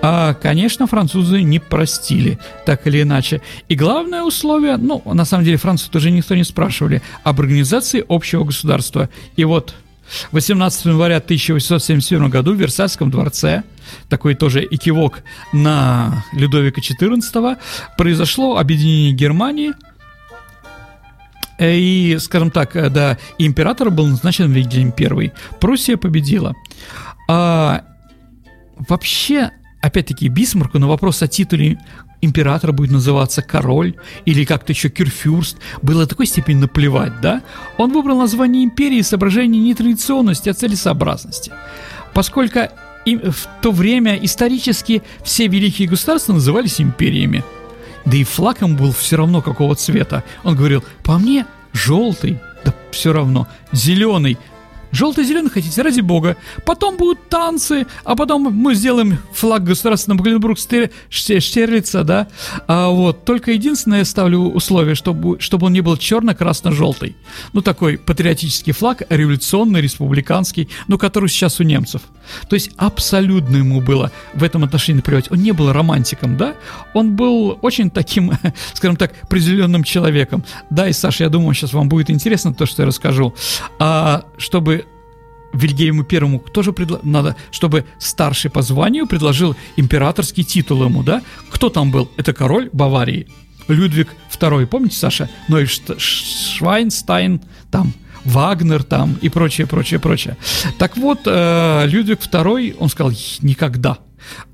А, 0.02 0.34
конечно, 0.34 0.86
французы 0.86 1.42
не 1.42 1.58
простили, 1.58 2.38
так 2.66 2.86
или 2.86 3.02
иначе. 3.02 3.40
И 3.68 3.76
главное 3.76 4.22
условие, 4.22 4.76
ну, 4.76 5.02
на 5.04 5.24
самом 5.24 5.44
деле, 5.44 5.56
Францию 5.56 5.90
тоже 5.90 6.10
никто 6.10 6.34
не 6.34 6.44
спрашивали, 6.44 7.00
об 7.24 7.40
организации 7.40 8.04
общего 8.08 8.44
государства. 8.44 9.08
И 9.36 9.44
вот 9.44 9.74
18 10.32 10.86
января 10.86 11.16
1877 11.16 12.28
году 12.28 12.54
в 12.54 12.60
Версальском 12.60 13.10
дворце, 13.10 13.62
такой 14.09 14.35
тоже 14.35 14.66
экивок 14.70 15.22
на 15.53 16.24
Людовика 16.33 16.81
XIV, 16.81 17.59
произошло 17.96 18.59
объединение 18.59 19.12
Германии– 19.12 19.72
и, 21.61 22.16
скажем 22.20 22.50
так, 22.50 22.74
э, 22.74 22.88
да, 22.88 23.18
император 23.38 23.90
был 23.90 24.07
назначен 24.07 24.50
Вильгельм 24.50 24.94
I. 24.98 25.33
Пруссия 25.61 25.98
победила. 25.98 26.55
А, 27.29 27.85
вообще, 28.88 29.50
опять-таки, 29.83 30.29
Бисмарку 30.29 30.79
на 30.79 30.88
вопрос 30.88 31.22
о 31.22 31.29
титуле 31.29 31.79
императора 32.22 32.72
будет 32.72 32.90
называться 32.90 33.42
король 33.42 33.94
или 34.24 34.44
как-то 34.44 34.72
еще 34.72 34.88
кюрфюрст, 34.88 35.59
было 35.83 36.07
такой 36.07 36.26
степени 36.26 36.61
наплевать, 36.61 37.20
да? 37.20 37.42
Он 37.76 37.92
выбрал 37.92 38.18
название 38.18 38.64
империи 38.64 38.98
из 38.98 39.09
соображений 39.09 39.61
не 39.61 39.74
традиционности, 39.74 40.48
а 40.48 40.55
целесообразности. 40.55 41.53
Поскольку 42.14 42.61
им, 43.04 43.20
в 43.30 43.48
то 43.62 43.72
время 43.72 44.16
исторически 44.16 45.02
все 45.24 45.46
великие 45.46 45.88
государства 45.88 46.32
назывались 46.32 46.80
империями– 46.80 47.44
да 48.04 48.16
и 48.16 48.24
флаг 48.24 48.60
ему 48.62 48.76
был 48.76 48.92
все 48.92 49.16
равно 49.16 49.42
какого 49.42 49.74
цвета. 49.74 50.24
Он 50.42 50.56
говорил, 50.56 50.84
по 51.02 51.18
мне 51.18 51.46
желтый, 51.72 52.40
да 52.64 52.74
все 52.90 53.12
равно, 53.12 53.46
зеленый, 53.72 54.38
Желтый-зеленый 54.92 55.50
хотите, 55.50 55.83
ради 55.83 56.00
бога. 56.00 56.37
Потом 56.64 56.96
будут 56.96 57.29
танцы, 57.29 57.87
а 58.05 58.16
потом 58.16 58.42
мы 58.42 58.74
сделаем 58.74 59.18
флаг 59.33 59.64
государственного 59.64 60.22
Гленбург 60.22 60.59
Штерлица, 61.09 62.05
да. 62.05 62.29
А 62.66 62.88
вот, 62.88 63.24
только 63.24 63.53
единственное 63.53 64.05
ставлю 64.05 64.40
условие, 64.40 64.94
чтобы, 64.94 65.40
чтобы 65.40 65.66
он 65.66 65.72
не 65.72 65.81
был 65.81 65.96
черно-красно-желтый. 65.96 67.16
Ну, 67.53 67.62
такой 67.62 67.98
патриотический 67.98 68.72
флаг, 68.72 69.03
революционный, 69.09 69.81
республиканский, 69.81 70.68
ну, 70.88 70.98
который 70.98 71.29
сейчас 71.29 71.61
у 71.61 71.62
немцев. 71.62 72.03
То 72.48 72.55
есть 72.55 72.70
абсолютно 72.76 73.57
ему 73.57 73.81
было 73.81 74.11
в 74.35 74.42
этом 74.42 74.64
отношении 74.64 74.98
наплевать. 74.98 75.31
Он 75.31 75.38
не 75.38 75.53
был 75.53 75.72
романтиком, 75.72 76.37
да. 76.37 76.55
Он 76.94 77.16
был 77.16 77.59
очень 77.62 77.90
таким, 77.90 78.33
скажем 78.74 78.96
так, 78.96 79.12
определенным 79.22 79.85
человеком. 79.85 80.44
Да, 80.70 80.88
и, 80.88 80.92
Саша, 80.92 81.24
я 81.24 81.31
думаю, 81.31 81.55
сейчас 81.55 81.72
вам 81.72 81.88
будет 81.88 82.11
интересно 82.11 82.55
то, 82.55 82.66
что 82.66 82.83
я 82.83 82.87
расскажу. 82.87 83.35
А, 83.79 84.24
чтобы 84.37 84.80
Вильгельму 85.52 86.04
Первому 86.04 86.38
тоже 86.38 86.72
предла... 86.72 87.00
надо, 87.02 87.36
чтобы 87.50 87.84
старший 87.98 88.51
по 88.51 88.62
званию 88.62 89.07
предложил 89.07 89.57
императорский 89.76 90.44
титул 90.44 90.84
ему, 90.84 91.03
да? 91.03 91.22
Кто 91.51 91.68
там 91.68 91.90
был? 91.90 92.11
Это 92.16 92.32
король 92.32 92.70
Баварии. 92.72 93.28
Людвиг 93.68 94.09
II, 94.30 94.66
помните, 94.66 94.96
Саша? 94.96 95.28
Ну 95.48 95.59
и 95.59 95.66
Швайнстайн, 95.66 97.40
там, 97.70 97.92
Вагнер 98.24 98.82
там 98.82 99.16
и 99.22 99.28
прочее, 99.28 99.66
прочее, 99.66 100.01
прочее. 100.01 100.36
Так 100.78 100.96
вот, 100.96 101.20
э, 101.26 101.86
Людвиг 101.86 102.20
II, 102.20 102.76
он 102.78 102.88
сказал, 102.88 103.12
никогда. 103.40 103.98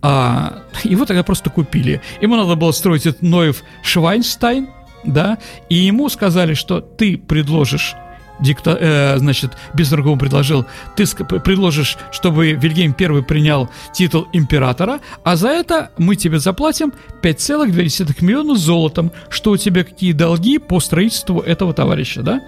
А, 0.02 0.62
его 0.84 1.04
тогда 1.04 1.22
просто 1.22 1.50
купили. 1.50 2.00
Ему 2.20 2.36
надо 2.36 2.54
было 2.54 2.72
строить 2.72 3.06
этот 3.06 3.22
Ноев 3.22 3.62
Швайнстайн, 3.82 4.68
да, 5.04 5.38
и 5.68 5.74
ему 5.74 6.08
сказали, 6.08 6.54
что 6.54 6.80
ты 6.80 7.16
предложишь 7.18 7.94
дикта, 8.40 8.76
э, 8.78 9.18
значит, 9.18 9.52
Бисмарк 9.74 10.18
предложил, 10.18 10.66
ты 10.96 11.06
предложишь, 11.40 11.96
чтобы 12.12 12.52
Вильгельм 12.52 12.94
I 12.98 13.22
принял 13.22 13.68
титул 13.92 14.28
императора, 14.32 15.00
а 15.24 15.36
за 15.36 15.48
это 15.48 15.90
мы 15.98 16.16
тебе 16.16 16.38
заплатим 16.38 16.92
5,2 17.22 18.16
миллиона 18.20 18.56
золотом, 18.56 19.12
что 19.28 19.52
у 19.52 19.56
тебя 19.56 19.84
какие 19.84 20.12
долги 20.12 20.58
по 20.58 20.80
строительству 20.80 21.40
этого 21.40 21.72
товарища, 21.72 22.22
да? 22.22 22.42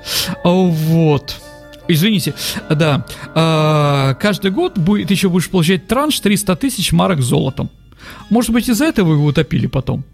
Вот. 0.45 1.37
Извините, 1.89 2.35
да. 2.69 3.07
А, 3.35 4.15
каждый 4.15 4.51
год 4.51 4.77
будет, 4.77 5.09
ты 5.09 5.15
еще 5.15 5.31
будешь 5.31 5.49
получать 5.49 5.87
транш 5.87 6.21
300 6.21 6.57
тысяч 6.57 6.93
марок 6.93 7.23
золотом. 7.23 7.71
Может 8.31 8.51
быть, 8.51 8.69
из-за 8.69 8.85
этого 8.85 9.15
его 9.15 9.25
утопили 9.25 9.67
потом? 9.67 10.05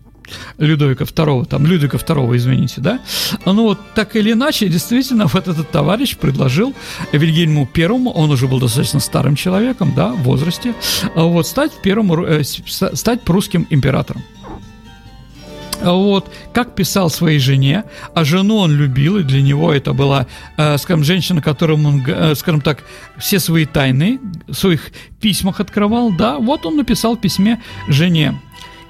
Людовика 0.59 1.05
II, 1.05 1.47
там, 1.47 1.67
Людвига 1.67 1.99
II, 1.99 2.37
извините, 2.37 2.81
да? 2.81 3.01
Ну 3.45 3.63
вот, 3.63 3.79
так 3.95 4.17
или 4.17 4.33
иначе, 4.33 4.69
действительно, 4.69 5.27
вот 5.27 5.49
этот 5.49 5.71
товарищ 5.71 6.17
предложил 6.17 6.75
Вильгельму 7.13 7.67
Первому, 7.67 8.11
он 8.11 8.31
уже 8.31 8.47
был 8.47 8.61
достаточно 8.61 9.01
старым 9.01 9.37
человеком, 9.37 9.93
да, 9.95 10.13
в 10.13 10.23
возрасте, 10.23 10.75
вот, 11.15 11.47
стать 11.47 11.73
первым, 11.83 12.13
э, 12.25 12.43
стать 12.45 13.23
прусским 13.23 13.67
императором. 13.71 14.23
Вот, 15.83 16.33
как 16.53 16.75
писал 16.75 17.11
своей 17.11 17.39
жене, 17.39 17.85
а 18.15 18.25
жену 18.25 18.57
он 18.57 18.73
любил, 18.73 19.19
и 19.19 19.23
для 19.23 19.43
него 19.43 19.73
это 19.73 19.93
была, 19.93 20.27
э, 20.57 20.79
скажем, 20.79 21.05
женщина, 21.05 21.43
которому 21.43 21.89
он, 21.89 22.05
э, 22.07 22.35
скажем 22.37 22.61
так, 22.61 22.85
все 23.19 23.39
свои 23.39 23.67
тайны 23.67 24.19
в 24.47 24.55
своих 24.55 24.93
письмах 25.21 25.61
открывал, 25.61 26.13
да, 26.13 26.39
вот 26.39 26.65
он 26.65 26.77
написал 26.77 27.17
в 27.17 27.21
письме 27.21 27.61
жене. 27.89 28.41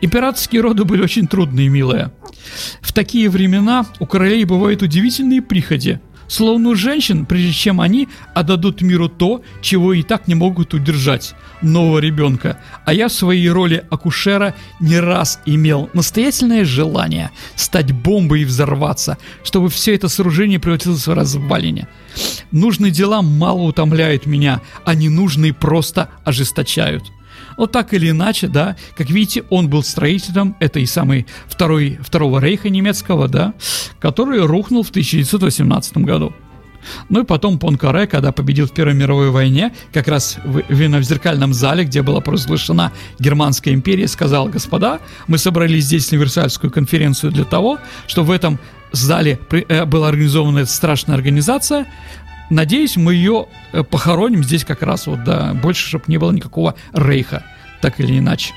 Императорские 0.01 0.63
роды 0.63 0.85
были 0.85 1.03
очень 1.03 1.27
трудные, 1.27 1.69
милая. 1.69 2.13
В 2.81 2.93
такие 2.93 3.31
времена 3.31 3.87
у 4.01 4.07
королей 4.07 4.45
бывают 4.45 4.83
удивительные 4.83 5.43
приходи. 5.43 5.99
Словно 6.27 6.71
у 6.71 6.75
женщин, 6.75 7.27
прежде 7.27 7.53
чем 7.53 7.81
они 7.81 8.09
отдадут 8.35 8.81
миру 8.81 9.09
то, 9.09 9.43
чего 9.61 9.93
и 9.93 10.03
так 10.03 10.27
не 10.27 10.35
могут 10.35 10.75
удержать– 10.75 11.35
нового 11.65 11.99
ребенка. 11.99 12.59
А 12.85 12.93
я 12.93 13.09
в 13.09 13.13
своей 13.13 13.49
роли 13.49 13.85
акушера 13.91 14.55
не 14.81 15.01
раз 15.01 15.41
имел 15.47 15.91
настоятельное 15.93 16.65
желание 16.65 17.31
стать 17.57 17.93
бомбой 17.93 18.43
и 18.43 18.45
взорваться, 18.45 19.19
чтобы 19.43 19.69
все 19.69 19.95
это 19.95 20.09
сооружение 20.09 20.61
превратилось 20.61 21.07
в 21.07 21.13
развалине. 21.13 21.89
Нужные 22.53 22.93
дела 22.93 23.23
мало 23.23 23.63
утомляют 23.63 24.27
меня, 24.27 24.61
а 24.85 24.95
ненужные 24.95 25.53
просто 25.53 26.11
ожесточают. 26.25 27.05
Но 27.57 27.67
так 27.67 27.95
или 27.95 28.11
иначе, 28.11 28.49
да, 28.49 28.77
как 28.97 29.11
видите, 29.11 29.45
он 29.51 29.69
был 29.69 29.83
строителем 29.83 30.57
этой 30.61 30.87
самой 30.87 31.27
второй, 31.47 31.99
второго 32.01 32.39
рейха 32.41 32.69
немецкого, 32.69 33.29
да, 33.29 33.55
который 34.01 34.45
рухнул 34.45 34.83
в 34.83 34.91
1918 34.91 35.99
году. 35.99 36.33
Ну 37.09 37.23
и 37.23 37.25
потом 37.25 37.59
Понкаре, 37.59 38.07
когда 38.07 38.33
победил 38.33 38.67
в 38.67 38.73
Первой 38.73 38.95
мировой 38.95 39.31
войне, 39.31 39.73
как 39.93 40.09
раз 40.09 40.39
в, 40.45 40.63
в 40.69 41.03
зеркальном 41.03 41.55
зале, 41.55 41.85
где 41.85 42.03
была 42.03 42.21
провозглашена 42.21 42.93
Германская 43.19 43.75
империя, 43.75 44.09
сказал, 44.09 44.49
господа, 44.49 45.01
мы 45.27 45.39
собрались 45.39 45.85
здесь 45.85 46.11
на 46.11 46.17
Версальскую 46.17 46.71
конференцию 46.71 47.33
для 47.33 47.45
того, 47.45 47.79
чтобы 48.07 48.29
в 48.29 48.31
этом 48.33 48.59
зале 48.93 49.41
э, 49.51 49.85
была 49.85 50.09
организована 50.09 50.61
эта 50.61 50.71
страшная 50.71 51.17
организация, 51.17 51.87
Надеюсь, 52.51 52.97
мы 52.97 53.15
ее 53.15 53.47
э, 53.73 53.83
похороним 53.83 54.45
здесь 54.45 54.65
как 54.65 54.83
раз 54.83 55.07
вот, 55.07 55.25
да, 55.25 55.55
больше, 55.55 55.87
чтобы 55.87 56.05
не 56.09 56.19
было 56.19 56.31
никакого 56.31 56.75
рейха, 56.93 57.43
так 57.81 58.01
или 58.01 58.19
иначе. 58.19 58.53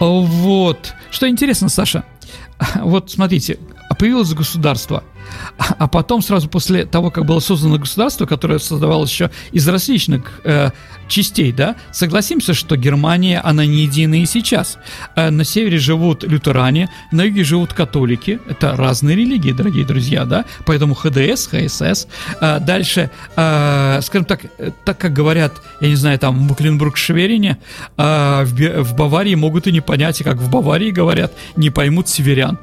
Вот. 0.00 0.94
Что 1.10 1.28
интересно, 1.28 1.68
Саша, 1.68 2.04
вот 2.76 3.10
смотрите, 3.10 3.58
появилось 3.98 4.32
государство– 4.34 5.04
а 5.56 5.88
потом, 5.88 6.22
сразу 6.22 6.48
после 6.48 6.84
того, 6.84 7.10
как 7.10 7.24
было 7.24 7.40
создано 7.40 7.78
государство, 7.78 8.26
которое 8.26 8.58
создавалось 8.58 9.10
еще 9.10 9.30
из 9.52 9.66
различных 9.68 10.40
э, 10.44 10.70
частей, 11.08 11.52
да, 11.52 11.76
согласимся, 11.92 12.54
что 12.54 12.76
Германия, 12.76 13.40
она 13.40 13.66
не 13.66 13.82
единая 13.82 14.20
и 14.20 14.26
сейчас. 14.26 14.78
Э, 15.14 15.30
на 15.30 15.44
севере 15.44 15.78
живут 15.78 16.24
лютеране, 16.24 16.88
на 17.12 17.22
юге 17.22 17.44
живут 17.44 17.72
католики. 17.72 18.40
Это 18.48 18.76
разные 18.76 19.16
религии, 19.16 19.52
дорогие 19.52 19.84
друзья, 19.84 20.24
да, 20.24 20.44
поэтому 20.64 20.94
ХДС, 20.94 21.48
ХСС. 21.48 22.06
Э, 22.40 22.58
дальше, 22.60 23.10
э, 23.36 24.00
скажем 24.02 24.24
так, 24.24 24.40
э, 24.58 24.70
так 24.84 24.98
как 24.98 25.12
говорят, 25.12 25.52
я 25.80 25.88
не 25.88 25.96
знаю, 25.96 26.18
там, 26.18 26.38
в 26.38 26.42
Мукленбург-Шверине, 26.42 27.58
э, 27.96 28.44
в, 28.44 28.82
в 28.82 28.96
Баварии 28.96 29.34
могут 29.34 29.66
и 29.66 29.72
не 29.72 29.80
понять, 29.80 30.22
как 30.22 30.36
в 30.36 30.50
Баварии 30.50 30.90
говорят, 30.90 31.32
не 31.56 31.70
поймут 31.70 32.08
северян. 32.08 32.58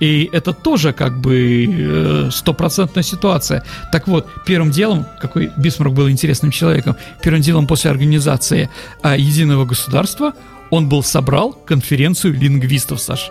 И 0.00 0.28
это 0.32 0.52
тоже 0.52 0.92
как 0.92 1.18
бы 1.18 1.66
э, 1.66 2.30
стопроцентная 2.30 3.02
ситуация. 3.02 3.64
Так 3.92 4.08
вот, 4.08 4.28
первым 4.46 4.70
делом, 4.70 5.06
какой 5.20 5.50
Бисмарк 5.56 5.92
был 5.92 6.10
интересным 6.10 6.50
человеком, 6.50 6.96
первым 7.22 7.42
делом 7.42 7.66
после 7.66 7.90
организации 7.90 8.70
а, 9.02 9.16
единого 9.16 9.64
государства 9.64 10.34
он 10.70 10.88
был 10.88 11.02
собрал 11.02 11.52
конференцию 11.52 12.34
лингвистов, 12.34 13.00
Саш. 13.00 13.30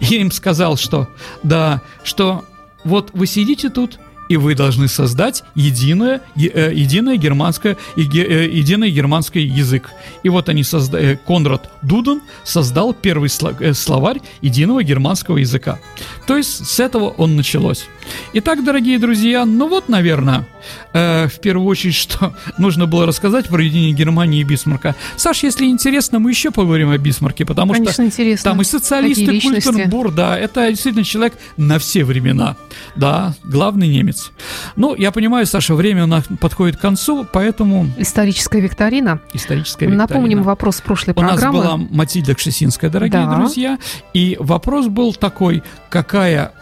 И 0.00 0.16
им 0.16 0.30
сказал, 0.30 0.76
что 0.76 1.08
да, 1.42 1.82
что 2.04 2.44
вот 2.84 3.10
вы 3.12 3.26
сидите 3.26 3.68
тут, 3.68 3.98
и 4.28 4.36
вы 4.36 4.54
должны 4.54 4.88
создать 4.88 5.44
единое, 5.54 6.20
э, 6.36 6.72
единое 6.74 7.16
германское, 7.16 7.76
э, 7.96 8.00
единый 8.00 8.90
германский 8.90 9.42
язык. 9.42 9.90
И 10.22 10.28
вот 10.28 10.48
они 10.48 10.64
создали, 10.64 11.12
э, 11.12 11.16
Конрад 11.16 11.70
Дуден 11.82 12.20
создал 12.44 12.94
первый 12.94 13.28
словарь 13.28 14.20
единого 14.42 14.82
германского 14.82 15.38
языка. 15.38 15.78
То 16.26 16.36
есть 16.36 16.66
с 16.66 16.80
этого 16.80 17.10
он 17.10 17.36
началось. 17.36 17.86
Итак, 18.34 18.64
дорогие 18.64 18.98
друзья, 18.98 19.44
ну 19.44 19.68
вот, 19.68 19.88
наверное, 19.88 20.46
э, 20.92 21.28
в 21.28 21.40
первую 21.40 21.66
очередь, 21.66 21.94
что 21.94 22.34
нужно 22.58 22.86
было 22.86 23.06
рассказать 23.06 23.48
про 23.48 23.62
единение 23.62 23.92
Германии 23.92 24.40
и 24.40 24.44
Бисмарка. 24.44 24.94
Саш, 25.16 25.42
если 25.42 25.66
интересно, 25.66 26.18
мы 26.18 26.30
еще 26.30 26.50
поговорим 26.50 26.90
о 26.90 26.98
Бисмарке, 26.98 27.44
потому 27.44 27.72
Конечно, 27.72 27.92
что 27.92 28.04
интересно. 28.04 28.50
там 28.50 28.60
и 28.60 28.64
социалисты, 28.64 29.40
Культурбур, 29.40 30.10
да, 30.12 30.38
это 30.38 30.68
действительно 30.68 31.04
человек 31.04 31.34
на 31.56 31.78
все 31.78 32.04
времена, 32.04 32.56
да, 32.94 33.34
главный 33.44 33.88
немец. 33.88 34.32
Ну, 34.76 34.94
я 34.94 35.10
понимаю, 35.12 35.46
Саша, 35.46 35.74
время 35.74 36.04
у 36.04 36.06
нас 36.06 36.24
подходит 36.40 36.76
к 36.76 36.80
концу, 36.80 37.26
поэтому... 37.30 37.86
Историческая 37.98 38.60
викторина. 38.60 39.20
Историческая 39.32 39.86
викторина. 39.86 40.06
Напомним 40.06 40.42
вопрос 40.42 40.80
прошлой 40.80 41.12
у 41.12 41.14
программы. 41.14 41.58
У 41.58 41.62
нас 41.62 41.78
была 41.78 41.88
Матильда 41.90 42.34
Кшесинская, 42.34 42.90
дорогие 42.90 43.26
да. 43.26 43.36
друзья, 43.36 43.78
и 44.14 44.36
вопрос 44.40 44.86
был 44.86 45.14
такой, 45.14 45.62
какая 45.90 46.52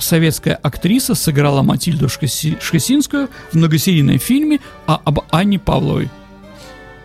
советская 0.00 0.54
актриса 0.54 1.14
сыграла 1.14 1.62
Матильду 1.62 2.08
Шкасинскую 2.08 3.28
в 3.52 3.54
многосерийном 3.56 4.18
фильме 4.18 4.60
об 4.86 5.20
Анне 5.30 5.58
Павловой. 5.58 6.10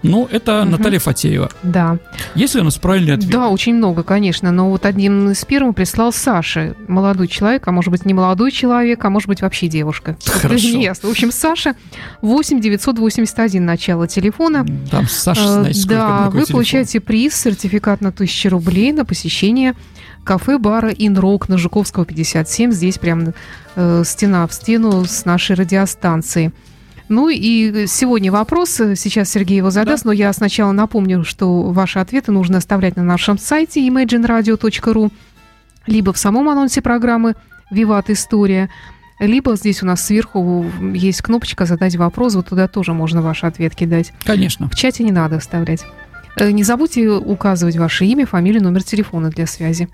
Ну, 0.09 0.27
это 0.31 0.61
угу. 0.61 0.69
Наталья 0.69 0.99
Фатеева. 0.99 1.49
Да. 1.63 1.97
Если 2.35 2.59
у 2.59 2.63
нас 2.63 2.77
правильный 2.77 3.13
ответ? 3.13 3.31
Да, 3.31 3.49
очень 3.49 3.75
много, 3.75 4.03
конечно. 4.03 4.51
Но 4.51 4.69
вот 4.69 4.85
один 4.85 5.31
из 5.31 5.43
первых 5.45 5.75
прислал 5.75 6.11
Саша. 6.11 6.75
Молодой 6.87 7.27
человек, 7.27 7.67
а 7.67 7.71
может 7.71 7.91
быть 7.91 8.05
не 8.05 8.13
молодой 8.13 8.51
человек, 8.51 9.03
а 9.03 9.09
может 9.09 9.27
быть 9.27 9.41
вообще 9.41 9.67
девушка. 9.67 10.17
Хорошо. 10.25 10.67
Неясно. 10.77 11.09
В 11.09 11.11
общем, 11.11 11.31
Саша 11.31 11.75
8 12.21 12.61
981 12.61 13.65
начало 13.65 14.07
телефона. 14.07 14.65
Там 14.91 15.07
Саша, 15.07 15.47
знаете, 15.47 15.79
сколько 15.79 15.95
Да, 15.95 16.25
вы 16.25 16.39
телефон. 16.39 16.53
получаете 16.53 16.99
приз, 16.99 17.35
сертификат 17.35 18.01
на 18.01 18.09
1000 18.09 18.49
рублей 18.49 18.91
на 18.91 19.05
посещение 19.05 19.73
кафе-бара 20.23 20.89
«Инрок» 20.89 21.49
на 21.49 21.57
Жуковского, 21.57 22.05
57. 22.05 22.71
Здесь 22.71 22.97
прям 22.97 23.33
э, 23.75 24.03
стена 24.05 24.47
в 24.47 24.53
стену 24.53 25.05
с 25.05 25.23
нашей 25.23 25.55
радиостанцией. 25.55 26.51
Ну 27.07 27.29
и 27.29 27.85
сегодня 27.87 28.31
вопрос, 28.31 28.69
сейчас 28.71 29.29
Сергей 29.29 29.57
его 29.57 29.69
задаст, 29.69 30.03
да. 30.03 30.09
но 30.09 30.13
я 30.13 30.33
сначала 30.33 30.71
напомню, 30.71 31.23
что 31.23 31.63
ваши 31.63 31.99
ответы 31.99 32.31
нужно 32.31 32.57
оставлять 32.57 32.95
на 32.95 33.03
нашем 33.03 33.37
сайте 33.37 33.87
imagineradio.ru, 33.87 35.11
либо 35.85 36.13
в 36.13 36.17
самом 36.17 36.49
анонсе 36.49 36.81
программы 36.81 37.35
«Виват 37.69 38.09
История», 38.09 38.69
либо 39.19 39.55
здесь 39.55 39.81
у 39.81 39.85
нас 39.85 40.03
сверху 40.05 40.65
есть 40.93 41.21
кнопочка 41.21 41.65
«Задать 41.65 41.95
вопрос», 41.95 42.35
вот 42.35 42.47
туда 42.49 42.67
тоже 42.67 42.93
можно 42.93 43.21
ваши 43.21 43.45
ответ 43.45 43.75
кидать. 43.75 44.11
Конечно. 44.23 44.67
В 44.67 44.75
чате 44.75 45.03
не 45.03 45.11
надо 45.11 45.37
оставлять. 45.37 45.85
Э, 46.37 46.51
не 46.51 46.63
забудьте 46.63 47.07
указывать 47.09 47.77
ваше 47.77 48.05
имя, 48.05 48.25
фамилию, 48.25 48.61
номер 48.63 48.83
телефона 48.83 49.29
для 49.29 49.47
связи. 49.47 49.87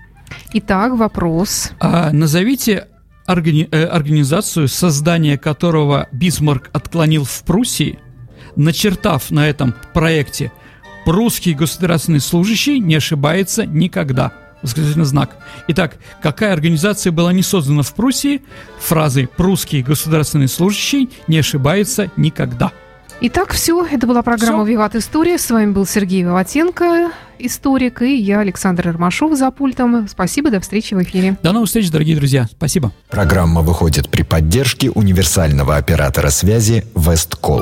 Итак, 0.54 0.94
вопрос. 0.96 1.72
А, 1.78 2.10
назовите 2.12 2.88
органи- 3.32 3.68
э, 3.70 3.84
организацию, 3.84 4.68
создание 4.68 5.38
которого 5.38 6.08
Бисмарк 6.12 6.70
отклонил 6.72 7.24
в 7.24 7.42
Пруссии, 7.44 7.98
начертав 8.56 9.30
на 9.30 9.48
этом 9.48 9.74
проекте 9.94 10.52
«Прусский 11.04 11.54
государственный 11.54 12.20
служащий 12.20 12.78
не 12.78 12.94
ошибается 12.94 13.66
никогда». 13.66 14.32
Восклицательный 14.62 15.06
знак. 15.06 15.36
Итак, 15.68 15.96
какая 16.22 16.52
организация 16.52 17.10
была 17.10 17.32
не 17.32 17.42
создана 17.42 17.82
в 17.82 17.92
Пруссии 17.94 18.42
фразой 18.78 19.26
«Прусский 19.26 19.82
государственный 19.82 20.48
служащий 20.48 21.10
не 21.26 21.38
ошибается 21.38 22.10
никогда». 22.16 22.72
Итак, 23.24 23.52
все. 23.52 23.86
Это 23.86 24.08
была 24.08 24.22
программа 24.22 24.64
«Виват 24.64 24.96
История». 24.96 25.38
С 25.38 25.48
вами 25.48 25.70
был 25.70 25.86
Сергей 25.86 26.22
Виватенко, 26.22 27.12
историк, 27.38 28.02
и 28.02 28.16
я, 28.16 28.40
Александр 28.40 28.88
Армашов, 28.88 29.36
за 29.36 29.52
пультом. 29.52 30.08
Спасибо, 30.08 30.50
до 30.50 30.58
встречи 30.58 30.94
в 30.94 31.02
эфире. 31.04 31.36
До 31.40 31.52
новых 31.52 31.68
встреч, 31.68 31.88
дорогие 31.88 32.16
друзья. 32.16 32.48
Спасибо. 32.50 32.90
Программа 33.08 33.60
выходит 33.60 34.08
при 34.08 34.24
поддержке 34.24 34.90
универсального 34.90 35.76
оператора 35.76 36.30
связи 36.30 36.84
«Весткол». 36.96 37.60